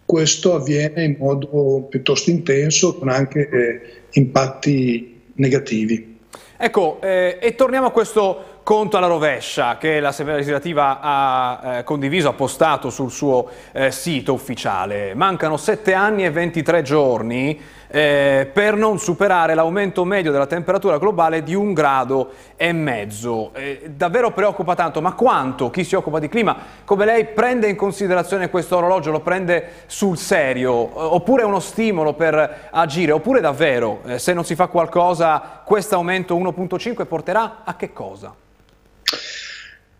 questo 0.04 0.54
avviene 0.54 1.04
in 1.04 1.16
modo 1.18 1.88
piuttosto 1.90 2.30
intenso 2.30 2.96
con 2.96 3.08
anche 3.08 3.48
eh, 3.48 3.80
impatti 4.12 5.20
negativi. 5.34 6.18
Ecco, 6.56 7.00
eh, 7.02 7.38
e 7.40 7.54
torniamo 7.56 7.88
a 7.88 7.90
questo 7.90 8.60
conto 8.62 8.96
alla 8.96 9.06
rovescia 9.06 9.76
che 9.76 9.98
l'Assemblea 9.98 10.37
legislativa 10.37 11.00
ha 11.00 11.78
eh, 11.78 11.84
condiviso, 11.84 12.28
ha 12.28 12.34
postato 12.34 12.90
sul 12.90 13.10
suo 13.10 13.48
eh, 13.72 13.90
sito 13.90 14.34
ufficiale. 14.34 15.14
Mancano 15.14 15.56
7 15.56 15.94
anni 15.94 16.25
e 16.25 16.30
23 16.30 16.82
giorni 16.82 17.58
eh, 17.88 18.49
per 18.52 18.76
non 18.76 18.99
superare 18.99 19.54
l'aumento 19.54 20.04
medio 20.04 20.30
della 20.30 20.47
temperatura 20.47 20.99
globale 20.99 21.42
di 21.42 21.54
un 21.54 21.73
grado 21.73 22.30
e 22.57 22.73
mezzo. 22.73 23.52
Eh, 23.54 23.90
davvero 23.95 24.33
preoccupa 24.33 24.75
tanto, 24.75 25.00
ma 25.00 25.12
quanto 25.14 25.71
chi 25.71 25.85
si 25.85 25.95
occupa 25.95 26.18
di 26.18 26.28
clima 26.28 26.57
come 26.85 27.04
lei 27.04 27.25
prende 27.26 27.68
in 27.68 27.76
considerazione 27.76 28.50
questo 28.50 28.76
orologio, 28.76 29.11
lo 29.11 29.21
prende 29.21 29.85
sul 29.87 30.16
serio, 30.18 30.73
oppure 30.73 31.42
è 31.42 31.45
uno 31.45 31.61
stimolo 31.61 32.14
per 32.14 32.68
agire, 32.71 33.12
oppure 33.12 33.40
davvero 33.40 34.00
eh, 34.07 34.18
se 34.18 34.33
non 34.33 34.45
si 34.45 34.54
fa 34.54 34.66
qualcosa 34.68 35.62
questo 35.64 35.95
aumento 35.97 36.37
1.5 36.37 37.07
porterà 37.07 37.62
a 37.64 37.76
che 37.76 37.92
cosa? 37.92 38.35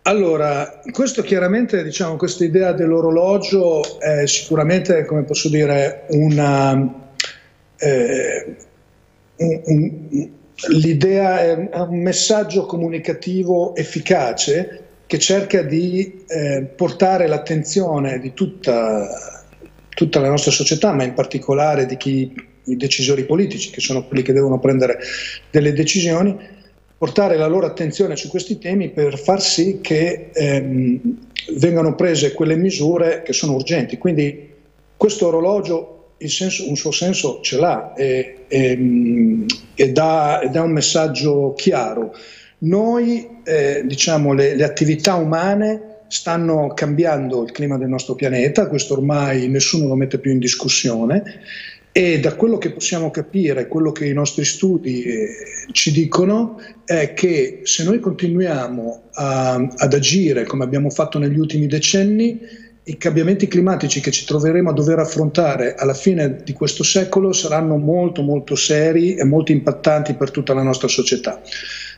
Allora, 0.03 0.81
questo 0.91 1.21
chiaramente, 1.21 1.83
diciamo, 1.83 2.15
questa 2.15 2.43
idea 2.43 2.71
dell'orologio 2.71 3.99
è 3.99 4.25
sicuramente, 4.25 5.05
come 5.05 5.23
posso 5.23 5.49
dire, 5.49 6.05
una, 6.09 7.08
eh, 7.79 8.55
l'idea 10.67 11.41
è 11.41 11.53
un 11.53 12.01
messaggio 12.01 12.65
comunicativo 12.65 13.75
efficace 13.75 14.83
che 15.05 15.17
cerca 15.17 15.63
di 15.63 16.23
eh, 16.27 16.63
portare 16.75 17.27
l'attenzione 17.27 18.19
di 18.19 18.33
tutta, 18.33 19.07
tutta, 19.89 20.19
la 20.19 20.29
nostra 20.29 20.51
società, 20.51 20.91
ma 20.91 21.03
in 21.03 21.13
particolare 21.13 21.85
di 21.85 21.97
chi, 21.97 22.31
i 22.65 22.75
decisori 22.75 23.25
politici, 23.25 23.71
che 23.71 23.81
sono 23.81 24.05
quelli 24.05 24.21
che 24.21 24.33
devono 24.33 24.59
prendere 24.59 24.99
delle 25.49 25.73
decisioni, 25.73 26.37
portare 26.95 27.37
la 27.37 27.47
loro 27.47 27.65
attenzione 27.65 28.17
su 28.17 28.29
questi 28.29 28.59
temi 28.59 28.89
per 28.91 29.17
far 29.17 29.41
sì 29.41 29.79
che 29.81 30.29
ehm, 30.33 30.99
vengano 31.55 31.95
prese 31.95 32.33
quelle 32.33 32.55
misure 32.55 33.23
che 33.23 33.33
sono 33.33 33.53
urgenti. 33.53 33.97
Quindi 33.97 34.53
questo 34.95 35.27
orologio 35.27 35.98
senso, 36.27 36.67
un 36.67 36.75
suo 36.75 36.91
senso 36.91 37.39
ce 37.41 37.57
l'ha 37.57 37.93
e, 37.93 38.45
e, 38.47 39.91
dà, 39.91 40.49
un 40.53 40.71
messaggio 40.71 41.53
chiaro. 41.55 42.13
Noi, 42.59 43.27
eh, 43.43 43.83
diciamo, 43.85 44.33
le, 44.33 44.55
le 44.55 44.63
attività 44.63 45.15
umane 45.15 46.01
stanno 46.07 46.73
cambiando 46.73 47.43
il 47.43 47.51
clima 47.51 47.77
del 47.77 47.87
nostro 47.87 48.15
pianeta, 48.15 48.67
questo 48.67 48.93
ormai 48.93 49.47
nessuno 49.47 49.87
lo 49.87 49.95
mette 49.95 50.17
più 50.17 50.31
in 50.31 50.39
discussione 50.39 51.41
e 51.91 52.19
da 52.19 52.35
quello 52.35 52.57
che 52.57 52.71
possiamo 52.71 53.09
capire, 53.09 53.67
quello 53.67 53.91
che 53.91 54.05
i 54.07 54.13
nostri 54.13 54.45
studi 54.45 55.03
eh, 55.03 55.27
ci 55.71 55.91
dicono, 55.91 56.61
è 56.85 57.13
che 57.13 57.61
se 57.63 57.83
noi 57.83 57.99
continuiamo 57.99 59.09
a, 59.13 59.55
ad 59.55 59.93
agire 59.93 60.45
come 60.45 60.63
abbiamo 60.63 60.89
fatto 60.91 61.17
negli 61.17 61.37
ultimi 61.37 61.67
decenni, 61.67 62.39
i 62.89 62.97
cambiamenti 62.97 63.47
climatici 63.47 64.01
che 64.01 64.09
ci 64.09 64.25
troveremo 64.25 64.71
a 64.71 64.73
dover 64.73 64.97
affrontare 64.97 65.75
alla 65.75 65.93
fine 65.93 66.41
di 66.43 66.53
questo 66.53 66.83
secolo 66.83 67.31
saranno 67.33 67.77
molto 67.77 68.23
molto 68.23 68.55
seri 68.55 69.13
e 69.13 69.23
molto 69.23 69.51
impattanti 69.51 70.15
per 70.15 70.31
tutta 70.31 70.55
la 70.55 70.63
nostra 70.63 70.87
società. 70.87 71.39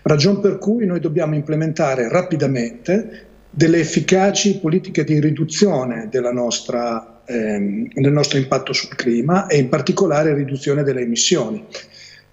Ragion 0.01 0.41
per 0.41 0.57
cui 0.57 0.86
noi 0.86 1.00
dobbiamo 1.00 1.36
implementare 1.36 2.10
rapidamente 2.10 3.25
delle 3.50 3.79
efficaci 3.79 4.60
politiche 4.60 5.05
di 5.05 5.19
riduzione 5.21 6.10
nostra 6.31 7.21
ehm, 7.25 7.88
nel 7.93 8.12
nostro 8.12 8.38
impatto 8.38 8.74
sul 8.74 8.93
clima 8.95 9.48
e 9.48 9.57
in 9.60 9.69
particolare 9.69 10.33
riduzione 10.33 10.83
delle 10.83 11.01
emissioni. 11.01 11.65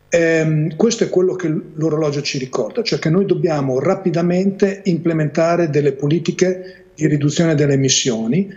Ehm, 0.08 0.74
questo 0.74 1.04
è 1.04 1.08
quello 1.08 1.34
che 1.34 1.48
l'orologio 1.74 2.22
ci 2.22 2.38
ricorda, 2.38 2.82
cioè 2.82 2.98
che 2.98 3.10
noi 3.10 3.24
dobbiamo 3.24 3.78
rapidamente 3.78 4.80
implementare 4.84 5.70
delle 5.70 5.92
politiche 5.92 6.86
di 6.98 7.06
riduzione 7.06 7.54
delle 7.54 7.74
emissioni 7.74 8.52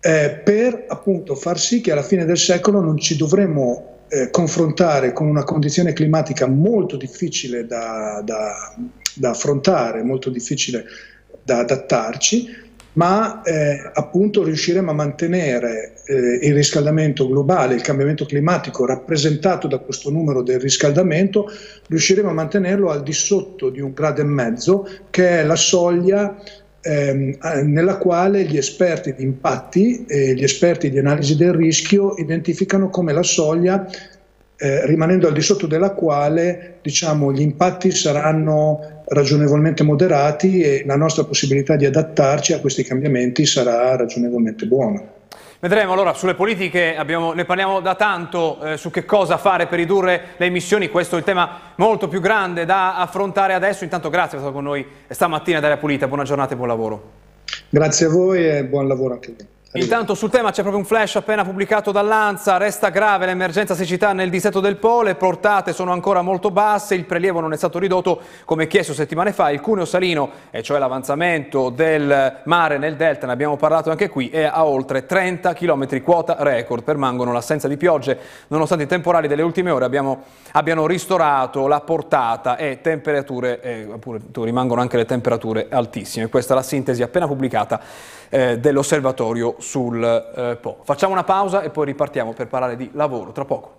eh, 0.00 0.40
per 0.44 0.84
appunto 0.88 1.34
far 1.34 1.58
sì 1.58 1.80
che 1.80 1.90
alla 1.90 2.02
fine 2.02 2.26
del 2.26 2.36
secolo 2.36 2.82
non 2.82 2.98
ci 2.98 3.16
dovremo 3.16 4.00
eh, 4.08 4.28
confrontare 4.30 5.14
con 5.14 5.26
una 5.26 5.42
condizione 5.42 5.94
climatica 5.94 6.46
molto 6.46 6.98
difficile 6.98 7.66
da, 7.66 8.20
da, 8.22 8.76
da 9.14 9.30
affrontare, 9.30 10.02
molto 10.02 10.28
difficile 10.28 10.84
da 11.42 11.60
adattarci 11.60 12.66
ma 12.92 13.40
eh, 13.42 13.90
appunto 13.94 14.42
riusciremo 14.42 14.90
a 14.90 14.94
mantenere 14.94 16.02
eh, 16.04 16.40
il 16.42 16.54
riscaldamento 16.54 17.26
globale, 17.26 17.74
il 17.74 17.80
cambiamento 17.80 18.26
climatico 18.26 18.84
rappresentato 18.84 19.66
da 19.66 19.78
questo 19.78 20.10
numero 20.10 20.42
del 20.42 20.58
riscaldamento, 20.58 21.48
riusciremo 21.86 22.28
a 22.28 22.32
mantenerlo 22.32 22.90
al 22.90 23.04
di 23.04 23.12
sotto 23.12 23.70
di 23.70 23.80
un 23.80 23.92
grado 23.92 24.20
e 24.20 24.24
mezzo, 24.24 24.88
che 25.10 25.40
è 25.40 25.44
la 25.44 25.54
soglia 25.54 26.36
ehm, 26.80 27.38
nella 27.64 27.96
quale 27.96 28.44
gli 28.44 28.56
esperti 28.56 29.14
di 29.14 29.22
impatti 29.22 30.04
e 30.06 30.34
gli 30.34 30.42
esperti 30.42 30.90
di 30.90 30.98
analisi 30.98 31.36
del 31.36 31.52
rischio 31.52 32.14
identificano 32.16 32.88
come 32.90 33.12
la 33.12 33.22
soglia 33.22 33.88
eh, 34.60 34.86
rimanendo 34.86 35.28
al 35.28 35.34
di 35.34 35.40
sotto 35.40 35.66
della 35.66 35.90
quale 35.90 36.78
diciamo, 36.82 37.32
gli 37.32 37.40
impatti 37.40 37.92
saranno 37.92 39.02
ragionevolmente 39.06 39.84
moderati 39.84 40.60
e 40.60 40.82
la 40.84 40.96
nostra 40.96 41.24
possibilità 41.24 41.76
di 41.76 41.86
adattarci 41.86 42.52
a 42.52 42.60
questi 42.60 42.82
cambiamenti 42.82 43.46
sarà 43.46 43.94
ragionevolmente 43.94 44.66
buona. 44.66 45.17
Vedremo 45.60 45.92
allora 45.92 46.14
sulle 46.14 46.34
politiche, 46.34 46.96
abbiamo, 46.96 47.32
ne 47.32 47.44
parliamo 47.44 47.80
da 47.80 47.96
tanto 47.96 48.60
eh, 48.60 48.76
su 48.76 48.90
che 48.90 49.04
cosa 49.04 49.38
fare 49.38 49.66
per 49.66 49.80
ridurre 49.80 50.34
le 50.36 50.46
emissioni, 50.46 50.88
questo 50.88 51.16
è 51.16 51.18
il 51.18 51.24
tema 51.24 51.72
molto 51.74 52.06
più 52.06 52.20
grande 52.20 52.64
da 52.64 52.94
affrontare 52.94 53.54
adesso. 53.54 53.82
Intanto 53.82 54.08
grazie 54.08 54.38
per 54.38 54.46
essere 54.46 54.52
con 54.52 54.62
noi 54.62 54.86
stamattina 55.08 55.58
ad 55.58 55.64
Aria 55.64 55.76
Pulita, 55.76 56.06
buona 56.06 56.22
giornata 56.22 56.52
e 56.52 56.56
buon 56.56 56.68
lavoro. 56.68 57.10
Grazie 57.70 58.06
a 58.06 58.10
voi 58.10 58.48
e 58.48 58.64
buon 58.66 58.86
lavoro 58.86 59.14
anche 59.14 59.30
a 59.30 59.34
voi. 59.36 59.57
Intanto 59.74 60.14
sul 60.14 60.30
tema 60.30 60.50
c'è 60.50 60.62
proprio 60.62 60.80
un 60.80 60.86
flash 60.86 61.16
appena 61.16 61.44
pubblicato 61.44 61.92
dall'Anza, 61.92 62.56
resta 62.56 62.88
grave 62.88 63.26
l'emergenza 63.26 63.74
siccità 63.74 64.14
nel 64.14 64.30
distretto 64.30 64.60
del 64.60 64.78
Po, 64.78 65.02
le 65.02 65.14
portate 65.14 65.74
sono 65.74 65.92
ancora 65.92 66.22
molto 66.22 66.50
basse, 66.50 66.94
il 66.94 67.04
prelievo 67.04 67.40
non 67.40 67.52
è 67.52 67.56
stato 67.58 67.78
ridotto 67.78 68.18
come 68.46 68.66
chiesto 68.66 68.94
settimane 68.94 69.30
fa, 69.32 69.50
il 69.50 69.60
cuneo 69.60 69.84
salino, 69.84 70.30
e 70.50 70.62
cioè 70.62 70.78
l'avanzamento 70.78 71.68
del 71.68 72.38
mare 72.44 72.78
nel 72.78 72.96
delta, 72.96 73.26
ne 73.26 73.32
abbiamo 73.32 73.58
parlato 73.58 73.90
anche 73.90 74.08
qui, 74.08 74.30
è 74.30 74.44
a 74.44 74.64
oltre 74.64 75.04
30 75.04 75.52
km, 75.52 76.02
quota 76.02 76.36
record, 76.38 76.82
permangono 76.82 77.30
l'assenza 77.30 77.68
di 77.68 77.76
piogge, 77.76 78.18
nonostante 78.46 78.84
i 78.84 78.88
temporali 78.88 79.28
delle 79.28 79.42
ultime 79.42 79.70
ore 79.70 79.84
abbiamo, 79.84 80.22
abbiano 80.52 80.86
ristorato 80.86 81.66
la 81.66 81.82
portata 81.82 82.56
e 82.56 82.80
temperature, 82.80 83.60
eh, 83.60 83.86
rimangono 84.32 84.80
anche 84.80 84.96
le 84.96 85.04
temperature 85.04 85.66
altissime, 85.68 86.28
questa 86.28 86.54
è 86.54 86.56
la 86.56 86.62
sintesi 86.62 87.02
appena 87.02 87.26
pubblicata 87.26 88.16
eh, 88.28 88.58
dell'osservatorio 88.58 89.56
sul 89.58 90.02
eh, 90.02 90.56
Po. 90.60 90.78
Facciamo 90.82 91.12
una 91.12 91.24
pausa 91.24 91.62
e 91.62 91.70
poi 91.70 91.86
ripartiamo 91.86 92.32
per 92.32 92.46
parlare 92.46 92.76
di 92.76 92.90
lavoro 92.92 93.32
tra 93.32 93.44
poco. 93.44 93.78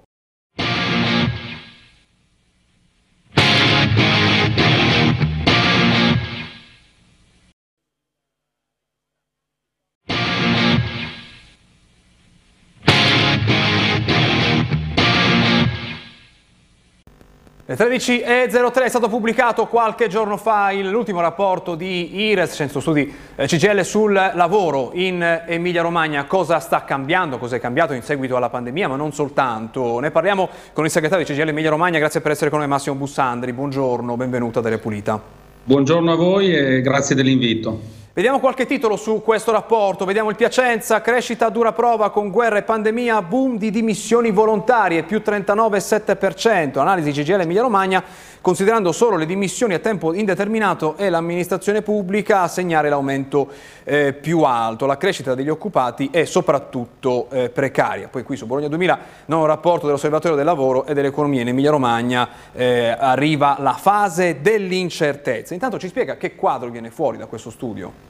Le 17.70 17.76
13.03 17.76 18.82
è 18.82 18.90
stato 18.90 19.10
pubblicato 19.10 19.68
qualche 19.68 20.08
giorno 20.08 20.38
fa 20.38 20.72
l'ultimo 20.74 21.22
rapporto 21.22 21.76
di 21.76 22.20
IRES, 22.20 22.56
Centro 22.56 22.80
Studi 22.80 23.14
eh, 23.36 23.46
CGL, 23.46 23.84
sul 23.84 24.12
lavoro 24.12 24.90
in 24.96 25.44
Emilia 25.46 25.84
Romagna. 25.84 26.26
Cosa 26.26 26.58
sta 26.58 26.84
cambiando, 26.84 27.38
cosa 27.38 27.58
è 27.58 27.60
cambiato 27.60 27.94
in 27.94 28.02
seguito 28.02 28.36
alla 28.36 28.50
pandemia, 28.50 28.88
ma 28.88 28.96
non 28.96 29.14
soltanto. 29.14 30.00
Ne 30.00 30.10
parliamo 30.10 30.50
con 30.74 30.86
il 30.86 30.90
segretario 30.90 31.24
di 31.24 31.32
CGL 31.32 31.50
Emilia 31.50 31.70
Romagna, 31.70 32.00
grazie 32.00 32.22
per 32.22 32.32
essere 32.32 32.50
con 32.50 32.58
noi 32.58 32.68
Massimo 32.68 32.96
Bussandri. 32.96 33.54
Buongiorno, 33.54 34.18
benvenuto 34.18 34.58
a 34.58 34.62
Delle 34.64 34.80
Pulita. 34.80 35.22
Buongiorno 35.64 36.12
a 36.12 36.16
voi 36.16 36.52
e 36.52 36.82
grazie 36.82 37.14
dell'invito. 37.14 37.99
Vediamo 38.20 38.42
qualche 38.42 38.66
titolo 38.66 38.98
su 38.98 39.22
questo 39.24 39.54
rapporto, 39.54 40.04
vediamo 40.04 40.30
il 40.30 40.36
Piacenza, 40.36 41.00
crescita 41.00 41.46
a 41.46 41.50
dura 41.50 41.72
prova 41.72 42.10
con 42.10 42.32
guerra 42.32 42.58
e 42.58 42.64
pandemia, 42.64 43.22
boom 43.22 43.58
di 43.58 43.72
dimissioni 43.72 44.30
volontarie, 44.32 45.04
più 45.04 45.22
39,7%, 45.26 46.80
analisi 46.80 47.14
CGL 47.14 47.40
Emilia 47.40 47.62
Romagna, 47.62 48.04
considerando 48.42 48.92
solo 48.92 49.16
le 49.16 49.26
dimissioni 49.26 49.74
a 49.74 49.80
tempo 49.80 50.14
indeterminato 50.14 50.98
e 50.98 51.10
l'amministrazione 51.10 51.82
pubblica 51.82 52.42
a 52.42 52.50
segnare 52.50 52.90
l'aumento 52.90 53.48
eh, 53.86 54.12
più 54.12 54.42
alto, 54.42 54.86
la 54.86 54.98
crescita 54.98 55.34
degli 55.34 55.48
occupati 55.48 56.10
è 56.12 56.26
soprattutto 56.26 57.28
eh, 57.32 57.50
precaria. 57.50 58.10
Poi 58.10 58.24
qui 58.24 58.36
su 58.36 58.46
Bologna 58.46 58.68
2000, 58.68 59.00
nuovo 59.28 59.46
rapporto 59.46 59.86
dell'Osservatorio 59.86 60.36
del 60.36 60.46
Lavoro 60.46 60.86
e 60.86 60.94
dell'Economia 60.94 61.40
in 61.40 61.48
Emilia 61.48 61.72
Romagna, 61.72 62.28
eh, 62.52 62.94
arriva 63.00 63.56
la 63.60 63.78
fase 63.80 64.42
dell'incertezza. 64.42 65.54
Intanto 65.54 65.80
ci 65.80 65.88
spiega 65.88 66.18
che 66.18 66.36
quadro 66.36 66.70
viene 66.70 66.92
fuori 66.92 67.16
da 67.16 67.26
questo 67.26 67.50
studio? 67.50 68.09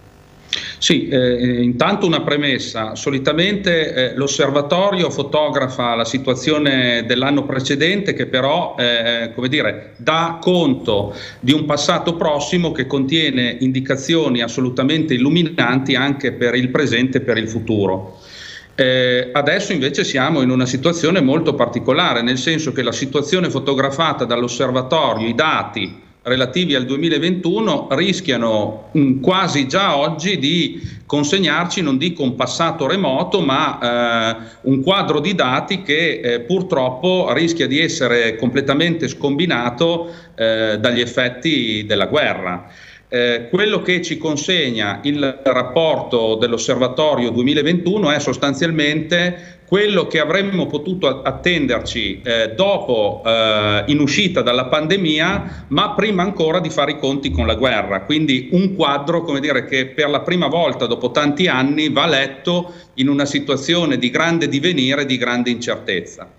Sì, 0.80 1.10
eh, 1.10 1.62
intanto 1.62 2.06
una 2.06 2.22
premessa. 2.22 2.96
Solitamente 2.96 3.94
eh, 3.94 4.16
l'osservatorio 4.16 5.10
fotografa 5.10 5.94
la 5.94 6.06
situazione 6.06 7.04
dell'anno 7.06 7.44
precedente 7.44 8.14
che 8.14 8.28
però 8.28 8.76
eh, 8.80 9.34
come 9.36 9.50
dire, 9.50 9.92
dà 9.98 10.38
conto 10.42 11.14
di 11.42 11.52
un 11.52 11.66
passato 11.66 12.16
prossimo 12.16 12.72
che 12.72 12.88
contiene 12.88 13.58
indicazioni 13.60 14.42
assolutamente 14.42 15.14
illuminanti 15.14 15.96
anche 15.96 16.32
per 16.32 16.56
il 16.56 16.70
presente 16.70 17.18
e 17.18 17.22
per 17.22 17.38
il 17.38 17.50
futuro. 17.50 18.18
Eh, 18.76 19.32
adesso 19.34 19.74
invece 19.74 20.06
siamo 20.06 20.42
in 20.42 20.50
una 20.50 20.66
situazione 20.66 21.20
molto 21.20 21.56
particolare, 21.56 22.22
nel 22.22 22.38
senso 22.38 22.72
che 22.72 22.84
la 22.84 22.94
situazione 22.94 23.50
fotografata 23.50 24.24
dall'osservatorio, 24.24 25.28
i 25.28 25.36
dati, 25.36 26.08
relativi 26.30 26.76
al 26.76 26.86
2021 26.86 27.88
rischiano 27.92 28.90
mh, 28.92 29.00
mm, 29.00 29.22
quasi 29.22 29.68
già 29.68 29.98
oggi 29.98 30.40
di 30.40 30.98
consegnarci, 31.06 31.82
non 31.82 31.98
dico 31.98 32.24
un 32.24 32.36
passato 32.36 32.88
remoto, 32.88 33.42
ma 33.42 33.80
eh, 33.80 34.36
un 34.62 34.82
quadro 34.82 35.20
di 35.20 35.34
dati 35.34 35.82
che 35.82 36.22
eh, 36.22 36.40
purtroppo 36.42 37.34
rischia 37.34 37.68
di 37.68 37.80
essere 37.80 38.36
completamente 38.38 39.08
scombinato 39.08 40.14
eh, 40.36 40.78
dagli 40.80 41.02
effetti 41.02 41.84
della 41.86 42.06
guerra. 42.06 42.72
Eh, 43.12 43.48
quello 43.50 43.82
che 43.82 44.04
ci 44.04 44.20
consegna 44.20 45.00
il 45.02 45.42
rapporto 45.44 46.36
dell'Osservatorio 46.36 47.32
2021 47.32 48.12
è 48.12 48.20
sostanzialmente 48.20 49.62
quello 49.66 50.06
che 50.06 50.20
avremmo 50.20 50.68
potuto 50.68 51.24
attenderci 51.24 52.22
eh, 52.24 52.54
dopo 52.56 53.24
eh, 53.26 53.84
in 53.88 54.00
uscita 54.00 54.44
dalla 54.44 54.66
pandemia, 54.66 55.66
ma 55.70 55.94
prima 55.96 56.22
ancora 56.22 56.60
di 56.60 56.70
fare 56.70 56.92
i 56.92 57.00
conti 57.00 57.32
con 57.32 57.48
la 57.48 57.56
guerra. 57.56 58.02
Quindi 58.04 58.50
un 58.52 58.76
quadro, 58.76 59.24
come 59.24 59.40
dire, 59.40 59.66
che 59.66 59.88
per 59.88 60.10
la 60.10 60.22
prima 60.22 60.46
volta 60.46 60.86
dopo 60.86 61.10
tanti 61.10 61.48
anni 61.48 61.90
va 61.90 62.06
letto 62.06 62.74
in 62.96 63.10
una 63.10 63.26
situazione 63.26 63.98
di 63.98 64.12
grande 64.12 64.48
divenire, 64.48 65.08
di 65.08 65.18
grande 65.18 65.50
incertezza. 65.50 66.30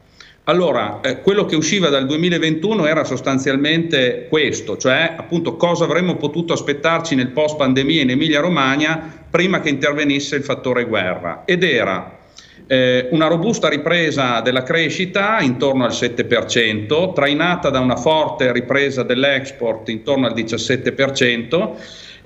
Allora, 0.50 0.98
eh, 1.00 1.20
quello 1.20 1.44
che 1.44 1.54
usciva 1.54 1.90
dal 1.90 2.06
2021 2.06 2.84
era 2.86 3.04
sostanzialmente 3.04 4.26
questo, 4.28 4.76
cioè 4.76 5.14
appunto 5.16 5.54
cosa 5.54 5.84
avremmo 5.84 6.16
potuto 6.16 6.52
aspettarci 6.52 7.14
nel 7.14 7.28
post 7.28 7.56
pandemia 7.56 8.02
in 8.02 8.10
Emilia 8.10 8.40
Romagna 8.40 9.00
prima 9.30 9.60
che 9.60 9.68
intervenisse 9.68 10.34
il 10.34 10.42
fattore 10.42 10.86
guerra. 10.86 11.44
Ed 11.44 11.62
era 11.62 12.18
eh, 12.66 13.06
una 13.12 13.28
robusta 13.28 13.68
ripresa 13.68 14.40
della 14.40 14.64
crescita 14.64 15.38
intorno 15.40 15.84
al 15.84 15.92
7%, 15.92 17.12
trainata 17.12 17.70
da 17.70 17.78
una 17.78 17.94
forte 17.94 18.50
ripresa 18.50 19.04
dell'export 19.04 19.88
intorno 19.88 20.26
al 20.26 20.34
17%, 20.34 21.76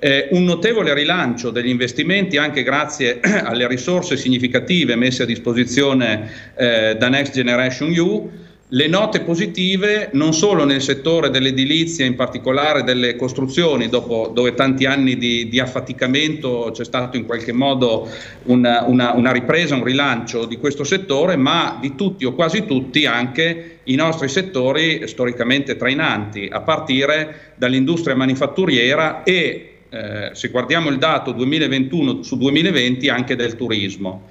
eh, 0.05 0.27
un 0.33 0.43
notevole 0.43 0.93
rilancio 0.93 1.49
degli 1.49 1.69
investimenti 1.69 2.37
anche 2.37 2.61
grazie 2.61 3.19
alle 3.43 3.67
risorse 3.67 4.17
significative 4.17 4.95
messe 4.95 5.23
a 5.23 5.25
disposizione 5.25 6.29
eh, 6.55 6.95
da 6.95 7.09
Next 7.09 7.33
Generation 7.33 7.91
EU 7.91 8.29
le 8.69 8.87
note 8.87 9.21
positive 9.21 10.09
non 10.13 10.33
solo 10.33 10.65
nel 10.65 10.81
settore 10.81 11.29
dell'edilizia, 11.29 12.03
in 12.03 12.15
particolare 12.15 12.83
delle 12.83 13.15
costruzioni, 13.15 13.89
dopo, 13.89 14.31
dove 14.33 14.55
tanti 14.55 14.85
anni 14.85 15.17
di, 15.17 15.47
di, 15.47 15.59
affaticamento 15.59 16.71
c'è 16.73 16.83
stato 16.83 17.15
in 17.15 17.25
qualche 17.25 17.51
modo 17.51 18.09
una, 18.45 18.83
una, 18.87 19.13
una, 19.13 19.31
ripresa, 19.31 19.75
un 19.75 19.83
rilancio 19.83 20.45
di 20.45 20.57
questo 20.57 20.83
settore, 20.83 21.35
ma 21.35 21.77
di 21.79 21.93
tutti 21.93 22.25
o 22.25 22.33
quasi 22.33 22.65
tutti 22.65 23.05
anche 23.05 23.79
i 23.83 23.95
nostri 23.95 24.29
settori 24.29 25.07
storicamente 25.07 25.77
trainanti, 25.77 26.49
a 26.51 26.61
partire 26.61 27.53
dall'industria 27.55 28.15
manifatturiera 28.15 29.21
e, 29.21 29.74
eh, 29.89 30.29
se 30.33 30.49
guardiamo 30.49 30.89
il 30.89 30.97
dato 30.97 31.31
2021 31.31 32.23
su 32.23 32.37
2020, 32.37 33.09
anche 33.09 33.35
del 33.35 33.55
turismo. 33.55 34.29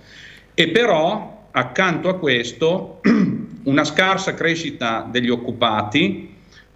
E 0.54 0.68
però, 0.68 1.48
accanto 1.50 2.08
a 2.08 2.18
questo, 2.18 3.00
una 3.64 3.84
scarsa 3.84 4.34
crescita 4.34 5.08
degli 5.10 5.30
occupati, 5.30 6.32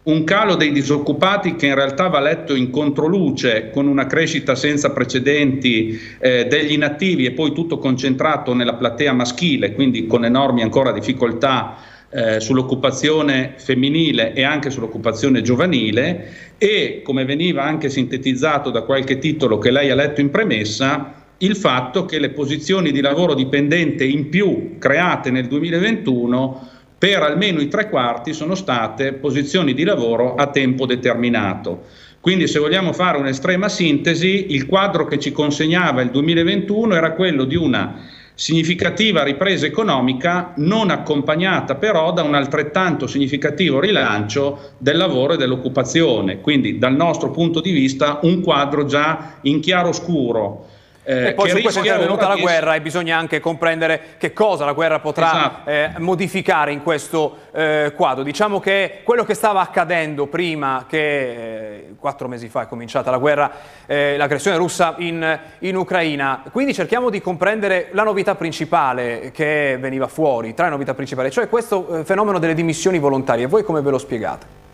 un 0.09 0.25
calo 0.25 0.55
dei 0.55 0.73
disoccupati 0.73 1.55
che 1.57 1.67
in 1.67 1.75
realtà 1.75 2.09
va 2.09 2.21
letto 2.21 2.55
in 2.55 2.71
controluce 2.71 3.71
con 3.71 3.87
una 3.87 4.07
crescita 4.07 4.55
senza 4.55 4.91
precedenti 4.91 6.01
eh, 6.19 6.47
degli 6.47 6.73
inattivi 6.73 7.27
e 7.27 7.33
poi 7.33 7.53
tutto 7.53 7.79
concentrato 7.79 8.55
nella 8.55 8.75
platea 8.75 9.13
maschile, 9.13 9.75
quindi 9.75 10.07
con 10.07 10.25
enormi 10.25 10.63
ancora 10.63 10.93
difficoltà 10.93 11.77
eh, 12.11 12.41
sull'occupazione 12.41 13.55
femminile 13.57 14.33
e 14.33 14.43
anche 14.43 14.71
sull'occupazione 14.71 15.43
giovanile 15.43 16.55
e, 16.59 17.03
come 17.05 17.25
veniva 17.25 17.63
anche 17.63 17.91
sintetizzato 17.91 18.71
da 18.71 18.83
qualche 18.83 19.19
titolo 19.19 19.59
che 19.59 19.71
lei 19.71 19.91
ha 19.91 19.95
letto 19.95 20.21
in 20.21 20.31
premessa, 20.31 21.15
il 21.39 21.55
fatto 21.55 22.05
che 22.05 22.19
le 22.19 22.31
posizioni 22.31 22.91
di 22.91 23.01
lavoro 23.01 23.35
dipendente 23.35 24.05
in 24.05 24.29
più 24.29 24.77
create 24.79 25.31
nel 25.31 25.47
2021 25.47 26.69
per 26.99 27.23
almeno 27.23 27.61
i 27.61 27.69
tre 27.69 27.89
quarti 27.89 28.33
sono 28.33 28.57
state 28.57 29.13
posizioni 29.13 29.73
di 29.73 29.85
lavoro 29.85 30.35
a 30.35 30.49
tempo 30.49 30.85
determinato. 30.85 31.85
Quindi 32.21 32.49
se 32.49 32.59
vogliamo 32.59 32.93
fare 32.93 33.19
un'estrema 33.19 33.69
sintesi, 33.69 34.53
il 34.53 34.67
quadro 34.67 35.07
che 35.07 35.21
ci 35.21 35.31
consegnava 35.31 36.03
il 36.03 36.11
2021 36.11 36.95
era 36.97 37.13
quello 37.13 37.45
di 37.45 37.55
una 37.55 38.01
significativa 38.39 39.25
ripresa 39.25 39.67
economica 39.67 40.53
non 40.59 40.91
accompagnata 40.91 41.75
però 41.75 42.13
da 42.13 42.23
un 42.23 42.37
altrettanto 42.37 43.09
significativo 43.09 43.81
rilancio 43.81 44.75
del 44.79 44.97
lavoro 44.97 45.33
e 45.33 45.37
dell'occupazione. 45.37 46.41
Quindi 46.41 46.79
dal 46.79 46.95
nostro 46.95 47.33
punto 47.33 47.61
di 47.61 47.73
vista 47.73 48.21
un 48.23 48.41
quadro 48.41 48.85
già 48.85 49.39
in 49.43 49.59
chiaro 49.59 49.91
scuro 49.91 50.67
eh, 51.09 51.29
e 51.29 51.33
poi 51.33 51.49
su 51.49 51.59
questo 51.63 51.81
è 51.81 51.85
intervenuta 51.85 52.29
la 52.29 52.37
guerra 52.37 52.75
e 52.75 52.83
bisogna 52.83 53.17
anche 53.17 53.41
comprendere 53.41 54.17
che 54.19 54.35
cosa 54.35 54.67
la 54.67 54.75
guerra 54.75 55.01
potrà 55.01 55.31
esatto. 55.31 55.71
eh, 55.71 55.91
modificare 55.97 56.71
in 56.71 56.83
questo 56.83 57.39
eh, 57.53 57.95
quadro. 57.97 58.23
Diciamo 58.23 58.61
che 58.61 59.01
quello 59.05 59.25
che 59.25 59.33
stava 59.33 59.63
accadendo 59.63 60.27
prima 60.27 60.85
che 60.87 60.99
eh, 60.99 61.95
quattro 61.99 62.29
mesi 62.29 62.49
fa 62.49 62.65
è 62.65 62.67
cominciata 62.69 63.11
la 63.11 63.17
guerra, 63.17 63.51
eh, 63.87 64.19
l'aggressione 64.19 64.59
russa 64.59 64.97
in, 64.99 65.39
in, 65.61 65.77
Ucraina, 65.77 66.43
quindi 66.53 66.75
cerchiamo 66.75 67.09
di 67.09 67.23
comprendere 67.23 67.89
la 67.93 68.03
novità 68.03 68.35
principale 68.35 69.31
che 69.33 69.79
veniva 69.81 70.09
fuori, 70.09 70.53
tre 70.53 70.69
novità 70.69 70.93
principali, 70.93 71.31
cioè 71.31 71.49
questo 71.49 72.01
eh, 72.01 72.05
fenomeno 72.05 72.39
delle 72.39 72.53
dimissioni 72.53 72.99
volontarie. 72.99 73.47
Voi 73.47 73.65
come 73.65 73.81
ve 73.81 73.91
lo 73.91 73.99
spiegate? 73.99 74.68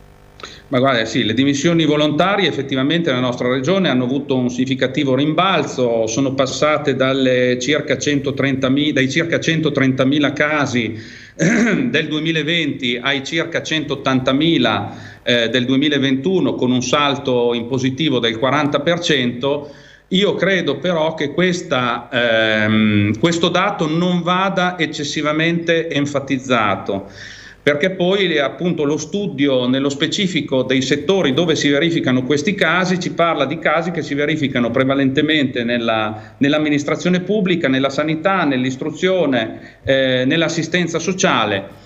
Ma 0.69 0.79
guarda, 0.79 1.05
sì, 1.05 1.25
le 1.25 1.35
dimissioni 1.35 1.85
volontarie 1.85 2.49
effettivamente 2.49 3.11
nella 3.11 3.21
nostra 3.21 3.49
regione 3.49 3.91
hanno 3.91 4.05
avuto 4.05 4.35
un 4.35 4.49
significativo 4.49 5.15
rimbalzo, 5.15 6.07
sono 6.07 6.33
passate 6.33 6.97
circa 7.61 7.97
dai 8.93 9.11
circa 9.11 9.37
130.000 9.37 10.33
casi 10.33 10.99
del 11.37 12.09
2020 12.09 12.99
ai 13.03 13.23
circa 13.23 13.61
180.000 13.61 14.89
eh, 15.23 15.49
del 15.51 15.67
2021 15.67 16.55
con 16.55 16.73
un 16.73 16.83
salto 16.83 17.53
in 17.53 17.67
positivo 17.67 18.19
del 18.19 18.37
40%. 18.37 19.67
Io 20.09 20.35
credo 20.35 20.79
però 20.79 21.13
che 21.13 21.33
questa, 21.33 22.09
ehm, 22.11 23.19
questo 23.19 23.51
dato 23.51 23.87
non 23.87 24.23
vada 24.23 24.79
eccessivamente 24.79 25.91
enfatizzato 25.91 27.11
perché 27.65 27.93
poi 27.93 28.39
appunto 28.39 28.85
lo 28.85 28.99
studio 28.99 29.67
nello 29.67 29.89
specifico 29.89 30.65
dei 30.65 30.83
settori 30.83 31.33
dove 31.33 31.57
si 31.57 31.71
verificano 31.71 32.23
questi 32.23 32.55
casi 32.55 33.01
ci 33.01 33.13
parla 33.15 33.47
di 33.47 33.59
casi 33.59 33.91
che 33.91 34.03
si 34.03 34.13
verificano 34.13 34.71
prevalentemente 34.71 35.65
nella, 35.65 36.35
nell'amministrazione 36.37 37.21
pubblica, 37.21 37.67
nella 37.67 37.89
sanità, 37.89 38.45
nell'istruzione, 38.45 39.79
eh, 39.83 40.25
nell'assistenza 40.27 40.99
sociale 40.99 41.83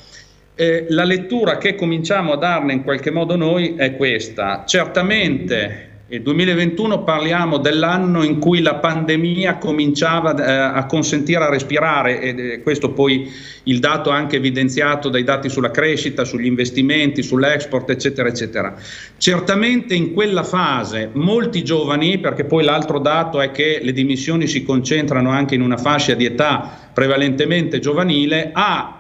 eh, 0.57 0.87
la 0.89 1.05
lettura 1.05 1.57
che 1.57 1.77
cominciamo 1.77 2.33
a 2.33 2.37
darne 2.37 2.73
in 2.73 2.83
qualche 2.83 3.13
modo 3.13 3.37
noi 3.37 3.77
è 3.77 3.95
questa. 3.95 4.65
Certamente 4.67 5.88
nel 6.11 6.23
2021 6.23 7.05
parliamo 7.05 7.59
dell'anno 7.59 8.23
in 8.23 8.39
cui 8.39 8.63
la 8.63 8.77
pandemia 8.77 9.59
cominciava 9.59 10.35
eh, 10.35 10.79
a 10.79 10.87
consentire 10.87 11.45
a 11.45 11.51
respirare 11.51 12.21
e 12.23 12.29
eh, 12.29 12.63
questo 12.63 12.93
poi 12.93 13.31
il 13.65 13.79
dato 13.79 14.09
anche 14.09 14.37
evidenziato 14.37 15.11
dai 15.11 15.23
dati 15.23 15.51
sulla 15.51 15.71
crescita, 15.71 16.25
sugli 16.25 16.47
investimenti, 16.47 17.23
sull'export, 17.23 17.91
eccetera, 17.91 18.27
eccetera. 18.27 18.75
Certamente 19.19 19.95
in 19.95 20.15
quella 20.15 20.45
fase 20.45 21.11
molti 21.13 21.63
giovani, 21.63 22.17
perché 22.17 22.45
poi 22.45 22.65
l'altro 22.65 23.01
dato 23.01 23.43
è 23.43 23.51
che 23.51 23.81
le 23.83 23.93
dimissioni 23.93 24.47
si 24.47 24.63
concentrano 24.63 25.29
anche 25.29 25.57
in 25.57 25.61
una 25.61 25.77
fascia 25.77 26.15
di 26.15 26.25
età 26.25 26.89
prevalentemente 26.95 27.81
giovanile, 27.81 28.49
ha, 28.55 28.99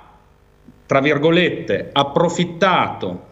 tra 0.84 1.00
virgolette, 1.00 1.88
approfittato 1.90 3.27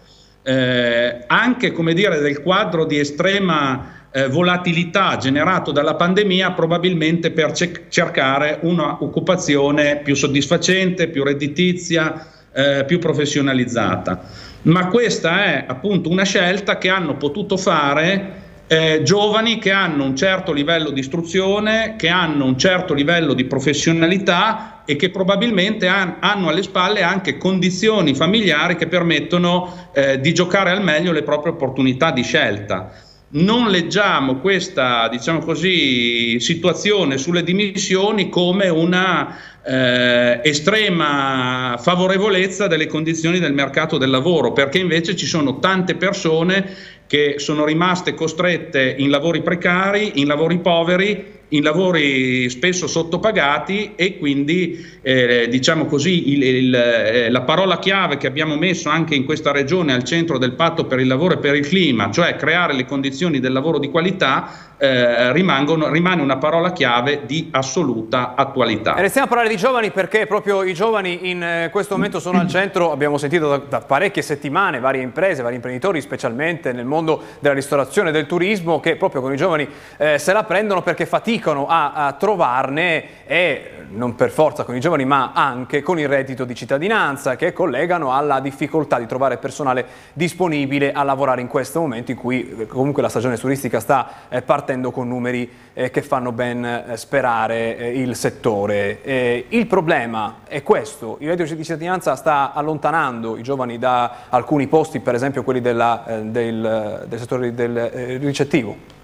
eh, 0.47 1.25
anche 1.27 1.73
come 1.73 1.93
dire, 1.93 2.21
del 2.21 2.41
quadro 2.41 2.85
di 2.85 3.01
estrema 3.01 4.07
eh, 4.13 4.29
volatilità 4.29 5.17
generato 5.17 5.73
dalla 5.73 5.97
pandemia 5.97 6.53
probabilmente 6.53 7.33
per 7.33 7.51
ce- 7.51 7.87
cercare 7.89 8.61
un'occupazione 8.63 10.03
più 10.05 10.15
soddisfacente, 10.15 11.09
più 11.09 11.25
redditizia, 11.25 12.29
eh, 12.53 12.85
più 12.87 13.01
professionalizzata. 13.01 14.23
Ma 14.63 14.87
questa 14.87 15.45
è 15.45 15.65
appunto 15.67 16.11
una 16.11 16.25
scelta 16.25 16.79
che 16.79 16.91
hanno 16.91 17.17
potuto 17.17 17.57
fare 17.57 18.45
eh, 18.69 19.03
giovani 19.03 19.59
che 19.59 19.73
hanno 19.73 20.05
un 20.05 20.17
certo 20.17 20.53
livello 20.53 20.91
di 20.91 21.01
istruzione, 21.01 21.95
che 21.97 22.09
hanno 22.09 22.45
un 22.45 22.57
certo 22.57 22.95
livello 22.95 23.33
di 23.33 23.45
professionalità 23.45 24.76
e 24.87 24.97
che 24.97 25.11
probabilmente 25.11 25.89
han, 25.89 26.17
hanno 26.21 26.49
alle 26.49 26.63
spalle 26.63 27.03
anche 27.03 27.37
condizioni 27.37 28.15
familiari 28.15 28.77
che 28.77 28.87
permettono 28.87 29.91
eh, 29.93 30.19
di 30.21 30.33
giocare 30.33 30.71
al 30.71 30.83
meglio 30.83 31.13
le 31.13 31.23
proprie 31.23 31.53
opportunità 31.53 32.11
di 32.13 32.23
scelta. 32.23 32.93
Non 33.29 33.69
leggiamo 33.69 34.37
questa 34.37 35.09
diciamo 35.09 35.41
così, 35.41 36.39
situazione 36.39 37.19
sulle 37.19 37.43
dimissioni 37.43 38.29
come 38.29 38.69
una 38.69 39.37
eh, 39.67 40.41
estrema 40.45 41.77
favorevolezza 41.77 42.69
delle 42.69 42.87
condizioni 42.87 43.41
del 43.41 43.53
mercato 43.53 43.99
del 43.99 44.11
lavoro, 44.11 44.53
perché 44.53 44.79
invece 44.79 45.17
ci 45.17 45.27
sono 45.27 45.59
tante 45.59 45.97
persone 45.97 46.73
che 47.07 47.35
sono 47.39 47.65
rimaste 47.65 48.15
costrette 48.15 48.95
in 48.99 49.11
lavori 49.11 49.43
precari, 49.43 50.13
in 50.21 50.27
lavori 50.27 50.59
poveri 50.59 51.35
in 51.51 51.63
lavori 51.63 52.51
spesso 52.51 52.89
sottopagati 52.89 53.93
e 53.95 54.19
quindi 54.19 54.85
eh, 55.01 55.47
diciamo 55.49 55.87
così 55.87 56.33
il, 56.33 56.43
il, 56.43 56.75
eh, 56.75 57.31
la 57.31 57.43
parola 57.43 57.79
chiave 57.79 58.17
che 58.17 58.27
abbiamo 58.27 58.57
messo 58.57 58.89
anche 58.89 59.15
in 59.15 59.25
questa 59.25 59.53
regione 59.53 59.93
al 59.93 60.03
centro 60.03 60.39
del 60.39 60.55
patto 60.55 60.87
per 60.87 60.99
il 60.99 61.07
lavoro 61.07 61.35
e 61.35 61.39
per 61.39 61.55
il 61.55 61.67
clima, 61.67 62.11
cioè 62.11 62.35
creare 62.35 62.75
le 62.75 62.85
condizioni 62.85 63.39
del 63.39 63.53
lavoro 63.53 63.79
di 63.79 63.91
qualità, 63.91 64.66
eh, 64.79 65.33
rimane 65.33 66.21
una 66.21 66.37
parola 66.37 66.73
chiave 66.73 67.23
di 67.25 67.49
assoluta 67.51 68.35
attualità. 68.35 68.95
E 68.95 69.01
restiamo 69.01 69.27
a 69.27 69.29
parlare 69.29 69.49
di 69.49 69.57
giovani 69.57 69.91
perché 69.91 70.27
proprio 70.27 70.63
i 70.63 70.75
giovani 70.75 71.31
in 71.31 71.43
eh, 71.43 71.69
questo 71.71 71.95
momento 71.95 72.21
sono 72.21 72.41
al 72.41 72.49
centro, 72.49 72.93
abbiamo 72.93 73.17
sentito 73.17 73.49
da, 73.49 73.57
da, 73.57 73.81
parecchie 73.81 74.23
settimane 74.23 74.79
varie 74.79 75.03
imprese, 75.03 75.43
vari 75.43 75.55
imprenditori, 75.55 76.01
specialmente 76.01 76.73
nel 76.73 76.85
mondo 76.85 77.23
della 77.39 77.55
ristorazione 77.55 78.11
e 78.11 78.13
del 78.13 78.27
turismo, 78.27 78.81
che 78.81 78.97
proprio 78.97 79.23
con 79.23 79.33
i 79.33 79.37
giovani 79.37 79.67
eh, 79.97 80.19
se 80.19 80.33
la 80.33 80.45
prendono 80.45 80.83
perché 80.83 81.07
faticano 81.07 81.67
a, 81.67 81.93
a 81.93 82.13
trovarne 82.13 83.25
e 83.27 83.71
non 83.89 84.17
per 84.17 84.31
forza 84.31 84.65
con 84.65 84.75
i 84.75 84.81
giovani 84.81 85.05
ma 85.05 85.31
anche 85.33 85.81
con 85.81 85.99
il 86.01 86.09
reddito 86.09 86.45
di 86.45 86.57
cittadinanza 86.57 87.37
che 87.37 87.53
collegano 87.53 88.13
alla 88.13 88.41
difficoltà 88.41 88.99
di 88.99 89.07
trovare 89.07 89.37
personale 89.37 89.87
disponibile 90.13 90.93
a 90.93 91.05
lavorare 91.05 91.41
in 91.41 91.47
questo 91.47 91.81
momento 91.81 92.11
in 92.11 92.17
cui 92.17 92.49
eh, 92.49 92.67
comunque 92.67 93.01
la 93.01 93.09
stagione 93.09 93.39
turistica 93.39 93.79
sta 93.79 94.11
eh, 94.29 94.43
partendo 94.43 94.66
con 94.91 95.09
numeri 95.09 95.49
eh, 95.73 95.91
che 95.91 96.03
fanno 96.03 96.33
ben 96.33 96.65
eh, 96.65 96.97
sperare 96.97 97.77
eh, 97.77 98.01
il 98.01 98.17
settore. 98.17 99.03
Eh, 99.03 99.47
il 99.49 99.67
problema 99.67 100.39
è 100.47 100.63
questo, 100.63 101.17
il 101.21 101.29
reddito 101.29 101.55
di 101.55 101.63
cittadinanza 101.63 102.17
sta 102.17 102.53
allontanando 102.53 103.37
i 103.37 103.43
giovani 103.43 103.79
da 103.79 104.25
alcuni 104.29 104.67
posti, 104.67 105.01
per 105.01 105.15
esempio 105.15 105.43
quelli 105.43 105.61
della, 105.61 106.21
del, 106.23 107.05
del 107.07 107.19
settore 107.19 107.55
del 107.55 108.19
ricettivo. 108.19 108.96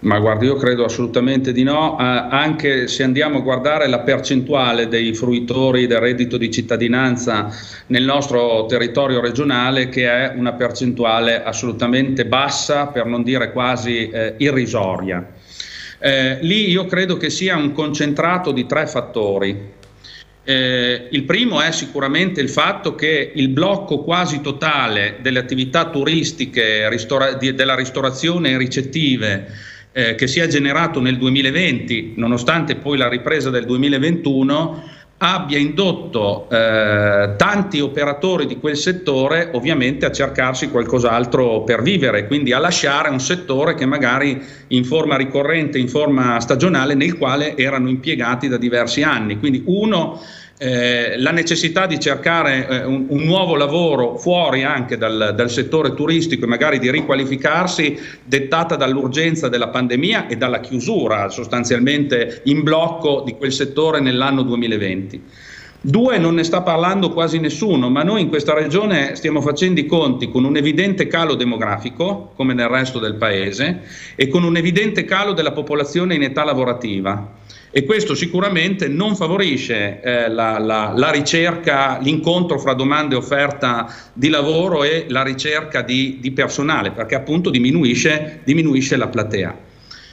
Ma 0.00 0.20
guarda, 0.20 0.44
io 0.44 0.54
credo 0.54 0.84
assolutamente 0.84 1.52
di 1.52 1.64
no, 1.64 1.98
eh, 1.98 2.04
anche 2.04 2.86
se 2.86 3.02
andiamo 3.02 3.38
a 3.38 3.40
guardare 3.40 3.88
la 3.88 3.98
percentuale 4.00 4.86
dei 4.86 5.12
fruitori 5.12 5.88
del 5.88 5.98
reddito 5.98 6.36
di 6.36 6.52
cittadinanza 6.52 7.50
nel 7.86 8.04
nostro 8.04 8.66
territorio 8.66 9.20
regionale, 9.20 9.88
che 9.88 10.08
è 10.08 10.32
una 10.36 10.52
percentuale 10.52 11.42
assolutamente 11.42 12.26
bassa, 12.26 12.86
per 12.86 13.06
non 13.06 13.24
dire 13.24 13.50
quasi 13.50 14.08
eh, 14.08 14.34
irrisoria. 14.36 15.32
Eh, 15.98 16.38
lì 16.42 16.70
io 16.70 16.86
credo 16.86 17.16
che 17.16 17.28
sia 17.28 17.56
un 17.56 17.72
concentrato 17.72 18.52
di 18.52 18.66
tre 18.66 18.86
fattori. 18.86 19.76
Eh, 20.44 21.08
il 21.10 21.24
primo 21.24 21.60
è 21.60 21.72
sicuramente 21.72 22.40
il 22.40 22.48
fatto 22.48 22.94
che 22.94 23.32
il 23.34 23.48
blocco 23.48 23.98
quasi 23.98 24.40
totale 24.40 25.16
delle 25.20 25.40
attività 25.40 25.90
turistiche, 25.90 26.88
ristora- 26.88 27.32
di, 27.32 27.52
della 27.52 27.74
ristorazione 27.74 28.52
e 28.52 28.56
ricettive, 28.56 29.46
eh, 29.98 30.14
che 30.14 30.28
si 30.28 30.38
è 30.38 30.46
generato 30.46 31.00
nel 31.00 31.18
2020, 31.18 32.12
nonostante 32.18 32.76
poi 32.76 32.96
la 32.96 33.08
ripresa 33.08 33.50
del 33.50 33.64
2021, 33.64 34.84
abbia 35.16 35.58
indotto 35.58 36.48
eh, 36.48 37.34
tanti 37.36 37.80
operatori 37.80 38.46
di 38.46 38.60
quel 38.60 38.76
settore 38.76 39.50
ovviamente 39.54 40.06
a 40.06 40.12
cercarsi 40.12 40.70
qualcos'altro 40.70 41.64
per 41.64 41.82
vivere, 41.82 42.28
quindi 42.28 42.52
a 42.52 42.60
lasciare 42.60 43.08
un 43.08 43.18
settore 43.18 43.74
che 43.74 43.86
magari 43.86 44.40
in 44.68 44.84
forma 44.84 45.16
ricorrente, 45.16 45.78
in 45.78 45.88
forma 45.88 46.38
stagionale, 46.38 46.94
nel 46.94 47.18
quale 47.18 47.56
erano 47.56 47.88
impiegati 47.88 48.46
da 48.46 48.56
diversi 48.56 49.02
anni. 49.02 49.40
Quindi 49.40 49.64
uno 49.66 50.20
eh, 50.58 51.16
la 51.18 51.30
necessità 51.30 51.86
di 51.86 52.00
cercare 52.00 52.68
eh, 52.68 52.84
un, 52.84 53.06
un, 53.08 53.22
nuovo 53.22 53.54
lavoro 53.54 54.16
fuori 54.16 54.64
anche 54.64 54.98
dal, 54.98 55.32
dal, 55.36 55.50
settore 55.50 55.94
turistico 55.94 56.44
e 56.44 56.48
magari 56.48 56.80
di 56.80 56.90
riqualificarsi, 56.90 57.96
dettata 58.24 58.74
dall'urgenza 58.74 59.48
della 59.48 59.68
pandemia 59.68 60.26
e 60.26 60.36
dalla 60.36 60.58
chiusura 60.58 61.28
sostanzialmente 61.28 62.40
in 62.44 62.64
blocco 62.64 63.22
di 63.24 63.34
quel 63.36 63.52
settore 63.52 64.00
nell'anno 64.00 64.42
2020. 64.42 65.22
Due, 65.80 66.18
non 66.18 66.34
ne 66.34 66.42
sta 66.42 66.62
parlando 66.62 67.12
quasi 67.12 67.38
nessuno, 67.38 67.88
ma 67.88 68.02
noi 68.02 68.22
in 68.22 68.28
questa 68.28 68.52
regione 68.52 69.14
stiamo 69.14 69.40
facendo 69.40 69.78
i 69.78 69.86
conti 69.86 70.28
con 70.28 70.42
un 70.42 70.56
evidente 70.56 71.06
calo 71.06 71.36
demografico, 71.36 72.32
come 72.34 72.52
nel 72.52 72.66
resto 72.66 72.98
del 72.98 73.14
paese, 73.14 73.82
e 74.16 74.26
con 74.26 74.42
un 74.42 74.56
evidente 74.56 75.04
calo 75.04 75.34
della 75.34 75.52
popolazione 75.52 76.16
in 76.16 76.24
età 76.24 76.42
lavorativa 76.42 77.36
e 77.70 77.84
questo 77.84 78.14
sicuramente 78.14 78.88
non 78.88 79.14
favorisce 79.14 80.00
eh, 80.00 80.28
la, 80.28 80.58
la, 80.58 80.92
la, 80.96 81.10
ricerca, 81.10 81.98
l'incontro 82.00 82.58
fra 82.58 82.72
domanda 82.72 83.14
e 83.14 83.18
offerta 83.18 83.92
di 84.12 84.28
lavoro 84.28 84.84
e 84.84 85.04
la 85.08 85.22
ricerca 85.22 85.82
di, 85.82 86.18
di 86.20 86.30
personale, 86.32 86.92
perché 86.92 87.14
appunto 87.14 87.50
diminuisce, 87.50 88.40
diminuisce 88.44 88.96
la 88.96 89.08
platea. 89.08 89.56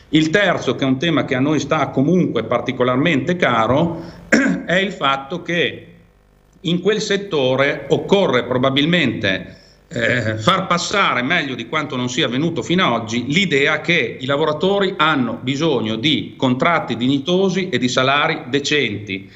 Il 0.09 0.29
terzo, 0.29 0.75
che 0.75 0.83
è 0.83 0.87
un 0.87 0.99
tema 0.99 1.25
che 1.25 1.35
a 1.35 1.39
noi 1.39 1.59
sta 1.59 1.87
comunque 1.89 2.43
particolarmente 2.43 3.35
caro, 3.37 4.01
è 4.65 4.75
il 4.75 4.91
fatto 4.91 5.41
che 5.41 5.87
in 6.61 6.81
quel 6.81 7.01
settore 7.01 7.85
occorre 7.89 8.43
probabilmente 8.43 9.63
eh, 9.87 10.37
far 10.37 10.67
passare 10.67 11.21
meglio 11.21 11.55
di 11.55 11.67
quanto 11.67 11.95
non 11.95 12.09
sia 12.09 12.25
avvenuto 12.25 12.63
fino 12.63 12.85
ad 12.85 13.01
oggi 13.01 13.25
l'idea 13.27 13.81
che 13.81 14.17
i 14.19 14.25
lavoratori 14.25 14.95
hanno 14.97 15.39
bisogno 15.41 15.95
di 15.95 16.33
contratti 16.37 16.97
dignitosi 16.97 17.69
e 17.69 17.77
di 17.77 17.87
salari 17.87 18.43
decenti 18.49 19.29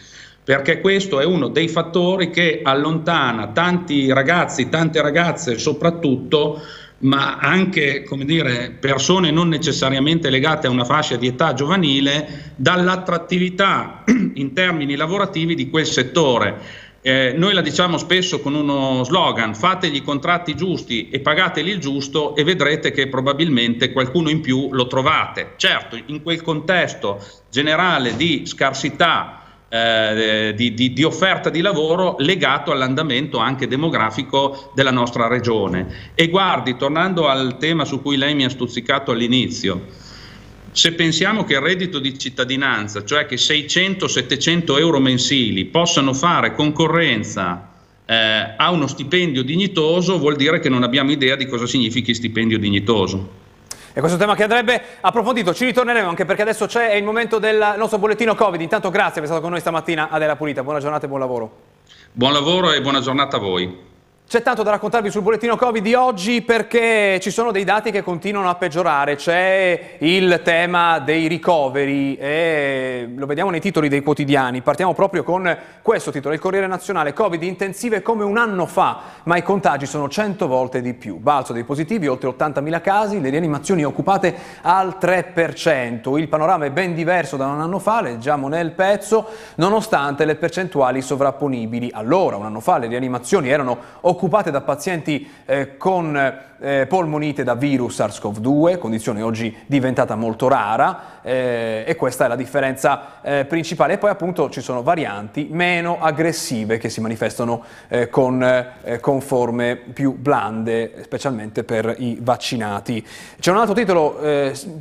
perché 0.49 0.81
questo 0.81 1.19
è 1.19 1.25
uno 1.25 1.49
dei 1.49 1.67
fattori 1.67 2.31
che 2.31 2.61
allontana 2.63 3.49
tanti 3.49 4.11
ragazzi, 4.11 4.67
tante 4.67 4.99
ragazze 4.99 5.59
soprattutto, 5.59 6.59
ma 7.01 7.37
anche 7.37 8.03
dire, 8.23 8.75
persone 8.79 9.29
non 9.29 9.47
necessariamente 9.47 10.31
legate 10.31 10.65
a 10.65 10.71
una 10.71 10.85
fascia 10.85 11.17
di 11.17 11.27
età 11.27 11.53
giovanile, 11.53 12.53
dall'attrattività 12.55 14.03
in 14.33 14.53
termini 14.53 14.95
lavorativi 14.95 15.53
di 15.53 15.69
quel 15.69 15.85
settore 15.85 16.87
eh, 17.01 17.33
noi 17.35 17.53
la 17.53 17.61
diciamo 17.61 17.97
spesso 17.97 18.39
con 18.41 18.55
uno 18.55 19.03
slogan, 19.03 19.55
fategli 19.55 19.95
i 19.95 20.03
contratti 20.03 20.55
giusti 20.55 21.09
e 21.09 21.19
pagateli 21.19 21.69
il 21.69 21.79
giusto 21.79 22.35
e 22.35 22.43
vedrete 22.43 22.91
che 22.91 23.07
probabilmente 23.07 23.91
qualcuno 23.91 24.29
in 24.29 24.41
più 24.41 24.69
lo 24.71 24.87
trovate. 24.87 25.53
Certo, 25.55 25.97
in 26.07 26.21
quel 26.21 26.41
contesto 26.41 27.23
generale 27.49 28.15
di 28.15 28.45
scarsità 28.45 29.39
eh, 29.69 30.53
di, 30.55 30.73
di, 30.73 30.93
di, 30.93 31.03
offerta 31.03 31.49
di 31.49 31.61
lavoro 31.61 32.15
legato 32.19 32.71
all'andamento 32.71 33.37
anche 33.37 33.67
demografico 33.67 34.71
della 34.73 34.91
nostra 34.91 35.27
regione. 35.27 36.11
E 36.15 36.27
guardi, 36.27 36.75
tornando 36.75 37.27
al 37.27 37.57
tema 37.57 37.85
su 37.85 38.01
cui 38.01 38.17
lei 38.17 38.35
mi 38.35 38.45
ha 38.45 38.49
stuzzicato 38.49 39.11
all'inizio, 39.11 40.07
se 40.71 40.93
pensiamo 40.93 41.43
che 41.43 41.53
il 41.53 41.61
reddito 41.61 41.99
di 41.99 42.17
cittadinanza, 42.17 43.03
cioè 43.03 43.25
che 43.25 43.35
600-700 43.35 44.77
euro 44.77 44.99
mensili, 44.99 45.65
possano 45.65 46.13
fare 46.13 46.53
concorrenza 46.53 47.69
eh, 48.05 48.55
ha 48.57 48.71
uno 48.71 48.87
stipendio 48.87 49.43
dignitoso, 49.43 50.17
vuol 50.17 50.35
dire 50.35 50.59
che 50.59 50.67
non 50.67 50.81
abbiamo 50.81 51.11
idea 51.11 51.35
di 51.35 51.45
cosa 51.45 51.67
significhi 51.67 52.15
stipendio 52.15 52.57
dignitoso. 52.57 53.47
E 53.93 53.99
questo 53.99 54.17
tema 54.17 54.35
che 54.35 54.43
andrebbe 54.43 54.81
approfondito, 55.01 55.53
ci 55.53 55.65
ritorneremo 55.65 56.09
anche 56.09 56.25
perché 56.25 56.41
adesso 56.41 56.65
c'è 56.65 56.93
il 56.93 57.03
momento 57.03 57.37
del 57.37 57.75
nostro 57.77 57.99
bollettino 57.99 58.33
Covid. 58.33 58.61
Intanto 58.61 58.89
grazie 58.89 59.21
per 59.21 59.23
essere 59.23 59.39
stato 59.39 59.41
con 59.41 59.51
noi 59.51 59.59
stamattina 59.59 60.09
Adela 60.09 60.35
Pulita, 60.35 60.63
buona 60.63 60.79
giornata 60.79 61.05
e 61.05 61.07
buon 61.07 61.19
lavoro. 61.19 61.51
Buon 62.11 62.33
lavoro 62.33 62.71
e 62.71 62.81
buona 62.81 62.99
giornata 62.99 63.37
a 63.37 63.39
voi. 63.39 63.77
C'è 64.29 64.43
tanto 64.43 64.61
da 64.61 64.69
raccontarvi 64.69 65.09
sul 65.09 65.23
bollettino 65.23 65.55
Covid 65.55 65.81
di 65.81 65.95
oggi 65.95 66.43
perché 66.43 67.19
ci 67.19 67.31
sono 67.31 67.51
dei 67.51 67.63
dati 67.63 67.89
che 67.89 68.03
continuano 68.03 68.47
a 68.47 68.53
peggiorare. 68.53 69.15
C'è 69.15 69.95
il 69.97 70.41
tema 70.43 70.99
dei 70.99 71.25
ricoveri 71.25 72.15
e 72.15 73.11
lo 73.15 73.25
vediamo 73.25 73.49
nei 73.49 73.59
titoli 73.59 73.89
dei 73.89 74.03
quotidiani. 74.03 74.61
Partiamo 74.61 74.93
proprio 74.93 75.23
con 75.23 75.57
questo 75.81 76.11
titolo, 76.11 76.35
il 76.35 76.39
Corriere 76.39 76.67
Nazionale. 76.67 77.11
Covid 77.11 77.41
intensive 77.41 78.03
come 78.03 78.23
un 78.23 78.37
anno 78.37 78.67
fa, 78.67 78.99
ma 79.23 79.35
i 79.35 79.41
contagi 79.41 79.87
sono 79.87 80.07
100 80.07 80.45
volte 80.45 80.81
di 80.81 80.93
più. 80.93 81.17
Balzo 81.17 81.51
dei 81.51 81.63
positivi, 81.63 82.05
oltre 82.05 82.29
80.000 82.29 82.81
casi, 82.81 83.19
le 83.19 83.31
rianimazioni 83.31 83.83
occupate 83.83 84.35
al 84.61 84.97
3%. 85.01 86.19
Il 86.19 86.27
panorama 86.27 86.65
è 86.65 86.69
ben 86.69 86.93
diverso 86.93 87.35
da 87.35 87.47
un 87.47 87.61
anno 87.61 87.79
fa, 87.79 88.03
leggiamo 88.03 88.47
nel 88.47 88.73
pezzo, 88.73 89.25
nonostante 89.55 90.23
le 90.25 90.35
percentuali 90.35 91.01
sovrapponibili. 91.01 91.89
Allora, 91.91 92.35
un 92.35 92.45
anno 92.45 92.59
fa 92.59 92.77
le 92.77 92.85
rianimazioni 92.85 93.49
erano 93.49 93.75
occupate 94.01 94.17
occupate 94.19 94.51
da 94.51 94.59
pazienti 94.59 95.25
eh, 95.45 95.77
con 95.77 96.13
eh, 96.59 96.85
polmonite 96.89 97.45
da 97.45 97.55
virus 97.55 98.01
SARS-CoV-2, 98.01 98.77
condizione 98.77 99.21
oggi 99.21 99.55
diventata 99.65 100.15
molto 100.15 100.49
rara 100.49 101.21
eh, 101.21 101.85
e 101.87 101.95
questa 101.95 102.25
è 102.25 102.27
la 102.27 102.35
differenza 102.35 103.21
eh, 103.21 103.45
principale. 103.45 103.93
E 103.93 103.97
poi 103.97 104.09
appunto 104.09 104.49
ci 104.49 104.59
sono 104.59 104.83
varianti 104.83 105.47
meno 105.49 105.99
aggressive 106.01 106.77
che 106.77 106.89
si 106.89 106.99
manifestano 106.99 107.63
eh, 107.87 108.09
con, 108.09 108.43
eh, 108.43 108.99
con, 108.99 109.21
forme 109.21 109.77
più 109.77 110.17
blande, 110.17 110.95
specialmente 111.03 111.63
per 111.63 111.95
i 111.97 112.17
vaccinati. 112.19 113.05
C'è 113.39 113.51
un 113.51 113.57
altro 113.57 113.73
titolo 113.73 114.19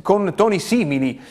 con 0.01 0.33
toni 0.35 0.59
simili. 0.59 1.21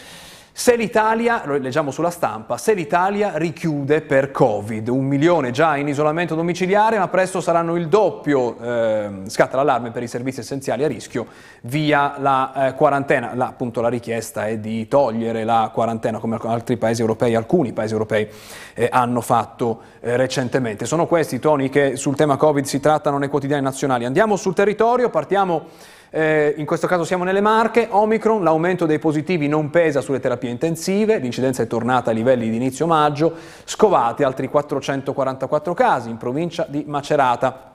Se 0.59 0.75
l'Italia, 0.75 1.43
lo 1.45 1.57
leggiamo 1.57 1.93
sulla 1.93 2.11
stampa, 2.11 2.57
se 2.57 2.75
l'Italia 2.75 3.37
richiude 3.37 4.01
per 4.01 4.33
Covid, 4.33 4.89
un 4.89 5.05
milione 5.05 5.53
già 5.53 5.77
in 5.77 5.87
isolamento 5.87 6.35
domiciliare, 6.35 6.99
ma 6.99 7.07
presto 7.07 7.41
saranno 7.41 7.77
il 7.77 7.87
doppio, 7.87 8.59
eh, 8.61 9.11
scatta 9.29 9.57
l'allarme 9.57 9.93
per 9.93 10.03
i 10.03 10.09
servizi 10.09 10.41
essenziali 10.41 10.83
a 10.83 10.89
rischio 10.89 11.27
via 11.63 12.17
la 12.19 12.71
eh, 12.71 12.75
quarantena. 12.75 13.37
La, 13.37 13.47
appunto 13.47 13.81
la 13.81 13.89
richiesta 13.89 14.49
è 14.49 14.59
di 14.59 14.89
togliere 14.89 15.45
la 15.45 15.71
quarantena 15.73 16.19
come 16.19 16.37
altri 16.43 16.77
paesi 16.77 17.03
europei, 17.03 17.37
alcuni 17.37 17.73
paesi 17.73 17.93
europei 17.93 18.29
eh, 18.75 18.89
hanno 18.91 19.21
fatto 19.21 19.81
eh, 20.01 20.17
recentemente. 20.17 20.87
Sono 20.87 21.07
questi 21.07 21.37
i 21.37 21.39
toni 21.39 21.69
che 21.69 21.95
sul 21.95 22.17
tema 22.17 22.37
Covid 22.37 22.65
si 22.65 22.81
trattano 22.81 23.19
nei 23.19 23.29
quotidiani 23.29 23.63
nazionali. 23.63 24.05
Andiamo 24.05 24.35
sul 24.35 24.55
territorio, 24.55 25.09
partiamo 25.09 25.67
eh, 26.11 26.55
in 26.57 26.65
questo 26.65 26.87
caso 26.87 27.05
siamo 27.05 27.25
nelle 27.25 27.41
Marche, 27.41 27.87
Omicron, 27.91 28.43
l'aumento 28.43 28.87
dei 28.87 28.99
positivi 28.99 29.47
non 29.47 29.69
pesa 29.71 30.01
sulle 30.01 30.21
terapie 30.21 30.49
intensive, 30.49 31.19
l'incidenza 31.19 31.63
è 31.63 31.67
tornata 31.67 32.11
ai 32.11 32.17
livelli 32.17 32.49
di 32.49 32.57
inizio 32.57 32.87
maggio, 32.87 33.35
scovati 33.65 34.23
altri 34.23 34.49
444 34.49 35.75
casi 35.75 36.09
in 36.09 36.17
provincia 36.17 36.67
di 36.69 36.85
Macerata. 36.87 37.75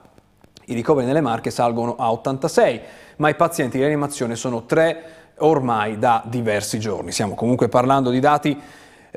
I 0.66 0.74
ricoveri 0.74 1.06
nelle 1.06 1.20
Marche 1.20 1.50
salgono 1.50 1.94
a 1.96 2.10
86, 2.10 2.80
ma 3.16 3.28
i 3.28 3.34
pazienti 3.34 3.76
di 3.76 3.84
rianimazione 3.84 4.34
sono 4.34 4.64
3 4.64 5.02
ormai 5.38 5.98
da 5.98 6.22
diversi 6.26 6.78
giorni. 6.78 7.12
Stiamo 7.12 7.34
comunque 7.34 7.68
parlando 7.68 8.10
di 8.10 8.20
dati 8.20 8.60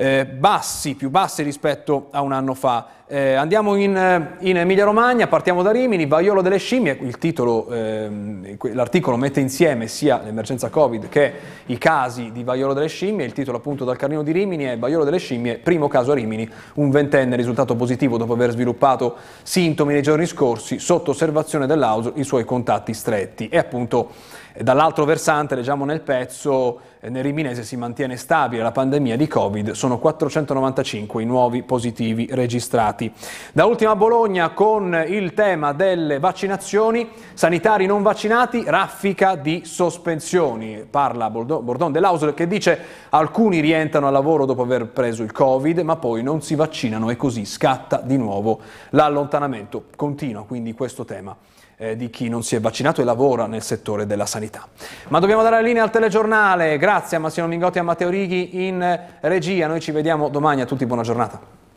eh, 0.00 0.26
bassi, 0.26 0.94
più 0.94 1.10
bassi 1.10 1.42
rispetto 1.42 2.06
a 2.12 2.20
un 2.20 2.30
anno 2.30 2.54
fa. 2.54 2.86
Eh, 3.08 3.32
andiamo 3.32 3.74
in, 3.74 4.36
in 4.40 4.56
Emilia 4.58 4.84
Romagna, 4.84 5.26
partiamo 5.26 5.62
da 5.62 5.72
Rimini, 5.72 6.06
Vaiolo 6.06 6.40
delle 6.40 6.58
scimmie, 6.58 6.96
titolo, 7.18 7.68
ehm, 7.68 8.56
l'articolo 8.74 9.16
mette 9.16 9.40
insieme 9.40 9.88
sia 9.88 10.20
l'emergenza 10.22 10.68
Covid 10.68 11.08
che 11.08 11.32
i 11.66 11.78
casi 11.78 12.30
di 12.30 12.44
Vaiolo 12.44 12.74
delle 12.74 12.86
scimmie, 12.86 13.24
il 13.24 13.32
titolo 13.32 13.56
appunto 13.56 13.84
dal 13.84 13.96
Carnino 13.96 14.22
di 14.22 14.30
Rimini 14.30 14.64
è 14.64 14.78
Vaiolo 14.78 15.02
delle 15.02 15.18
scimmie, 15.18 15.56
primo 15.56 15.88
caso 15.88 16.12
a 16.12 16.14
Rimini, 16.14 16.48
un 16.74 16.90
ventenne 16.90 17.34
risultato 17.34 17.74
positivo 17.74 18.18
dopo 18.18 18.34
aver 18.34 18.50
sviluppato 18.50 19.16
sintomi 19.42 19.94
nei 19.94 20.02
giorni 20.02 20.26
scorsi, 20.26 20.78
sotto 20.78 21.10
osservazione 21.10 21.66
dell'AUSO 21.66 22.12
i 22.16 22.24
suoi 22.24 22.44
contatti 22.44 22.94
stretti 22.94 23.48
e 23.48 23.58
appunto 23.58 24.10
dall'altro 24.62 25.04
versante 25.04 25.54
leggiamo 25.54 25.84
nel 25.84 26.00
pezzo 26.00 26.80
nel 27.00 27.22
Riminese 27.22 27.62
si 27.62 27.76
mantiene 27.76 28.16
stabile 28.16 28.62
la 28.62 28.72
pandemia 28.72 29.16
di 29.16 29.28
Covid, 29.28 29.70
sono 29.70 29.98
495 29.98 31.22
i 31.22 31.26
nuovi 31.26 31.62
positivi 31.62 32.28
registrati. 32.30 33.12
Da 33.52 33.66
ultima 33.66 33.94
Bologna 33.94 34.50
con 34.50 35.04
il 35.06 35.32
tema 35.32 35.72
delle 35.72 36.18
vaccinazioni, 36.18 37.08
sanitari 37.34 37.86
non 37.86 38.02
vaccinati, 38.02 38.64
raffica 38.66 39.36
di 39.36 39.62
sospensioni. 39.64 40.86
Parla 40.90 41.30
Bordon 41.30 41.92
dell'Ausel 41.92 42.34
che 42.34 42.48
dice 42.48 42.78
alcuni 43.10 43.60
rientrano 43.60 44.08
al 44.08 44.12
lavoro 44.12 44.44
dopo 44.44 44.62
aver 44.62 44.86
preso 44.86 45.22
il 45.22 45.30
Covid, 45.30 45.78
ma 45.80 45.96
poi 45.96 46.22
non 46.22 46.42
si 46.42 46.56
vaccinano 46.56 47.10
e 47.10 47.16
così 47.16 47.44
scatta 47.44 48.00
di 48.02 48.16
nuovo 48.16 48.60
l'allontanamento. 48.90 49.84
Continua 49.94 50.44
quindi 50.44 50.72
questo 50.74 51.04
tema 51.04 51.36
eh, 51.78 51.96
di 51.96 52.10
chi 52.10 52.28
non 52.28 52.42
si 52.42 52.56
è 52.56 52.60
vaccinato 52.60 53.00
e 53.00 53.04
lavora 53.04 53.46
nel 53.46 53.62
settore 53.62 54.04
della 54.04 54.26
sanità. 54.26 54.66
Ma 55.08 55.20
dobbiamo 55.20 55.42
dare 55.42 55.56
la 55.56 55.62
linea 55.62 55.82
al 55.82 55.90
telegiornale. 55.90 56.76
Grazie 56.76 57.16
a 57.16 57.20
Massimo 57.20 57.46
Mingotti 57.46 57.78
e 57.78 57.80
a 57.80 57.84
Matteo 57.84 58.10
Righi 58.10 58.66
in 58.66 59.00
regia. 59.20 59.66
Noi 59.66 59.80
ci 59.80 59.92
vediamo 59.92 60.28
domani. 60.28 60.60
A 60.60 60.66
tutti 60.66 60.84
buona 60.84 61.02
giornata. 61.02 61.67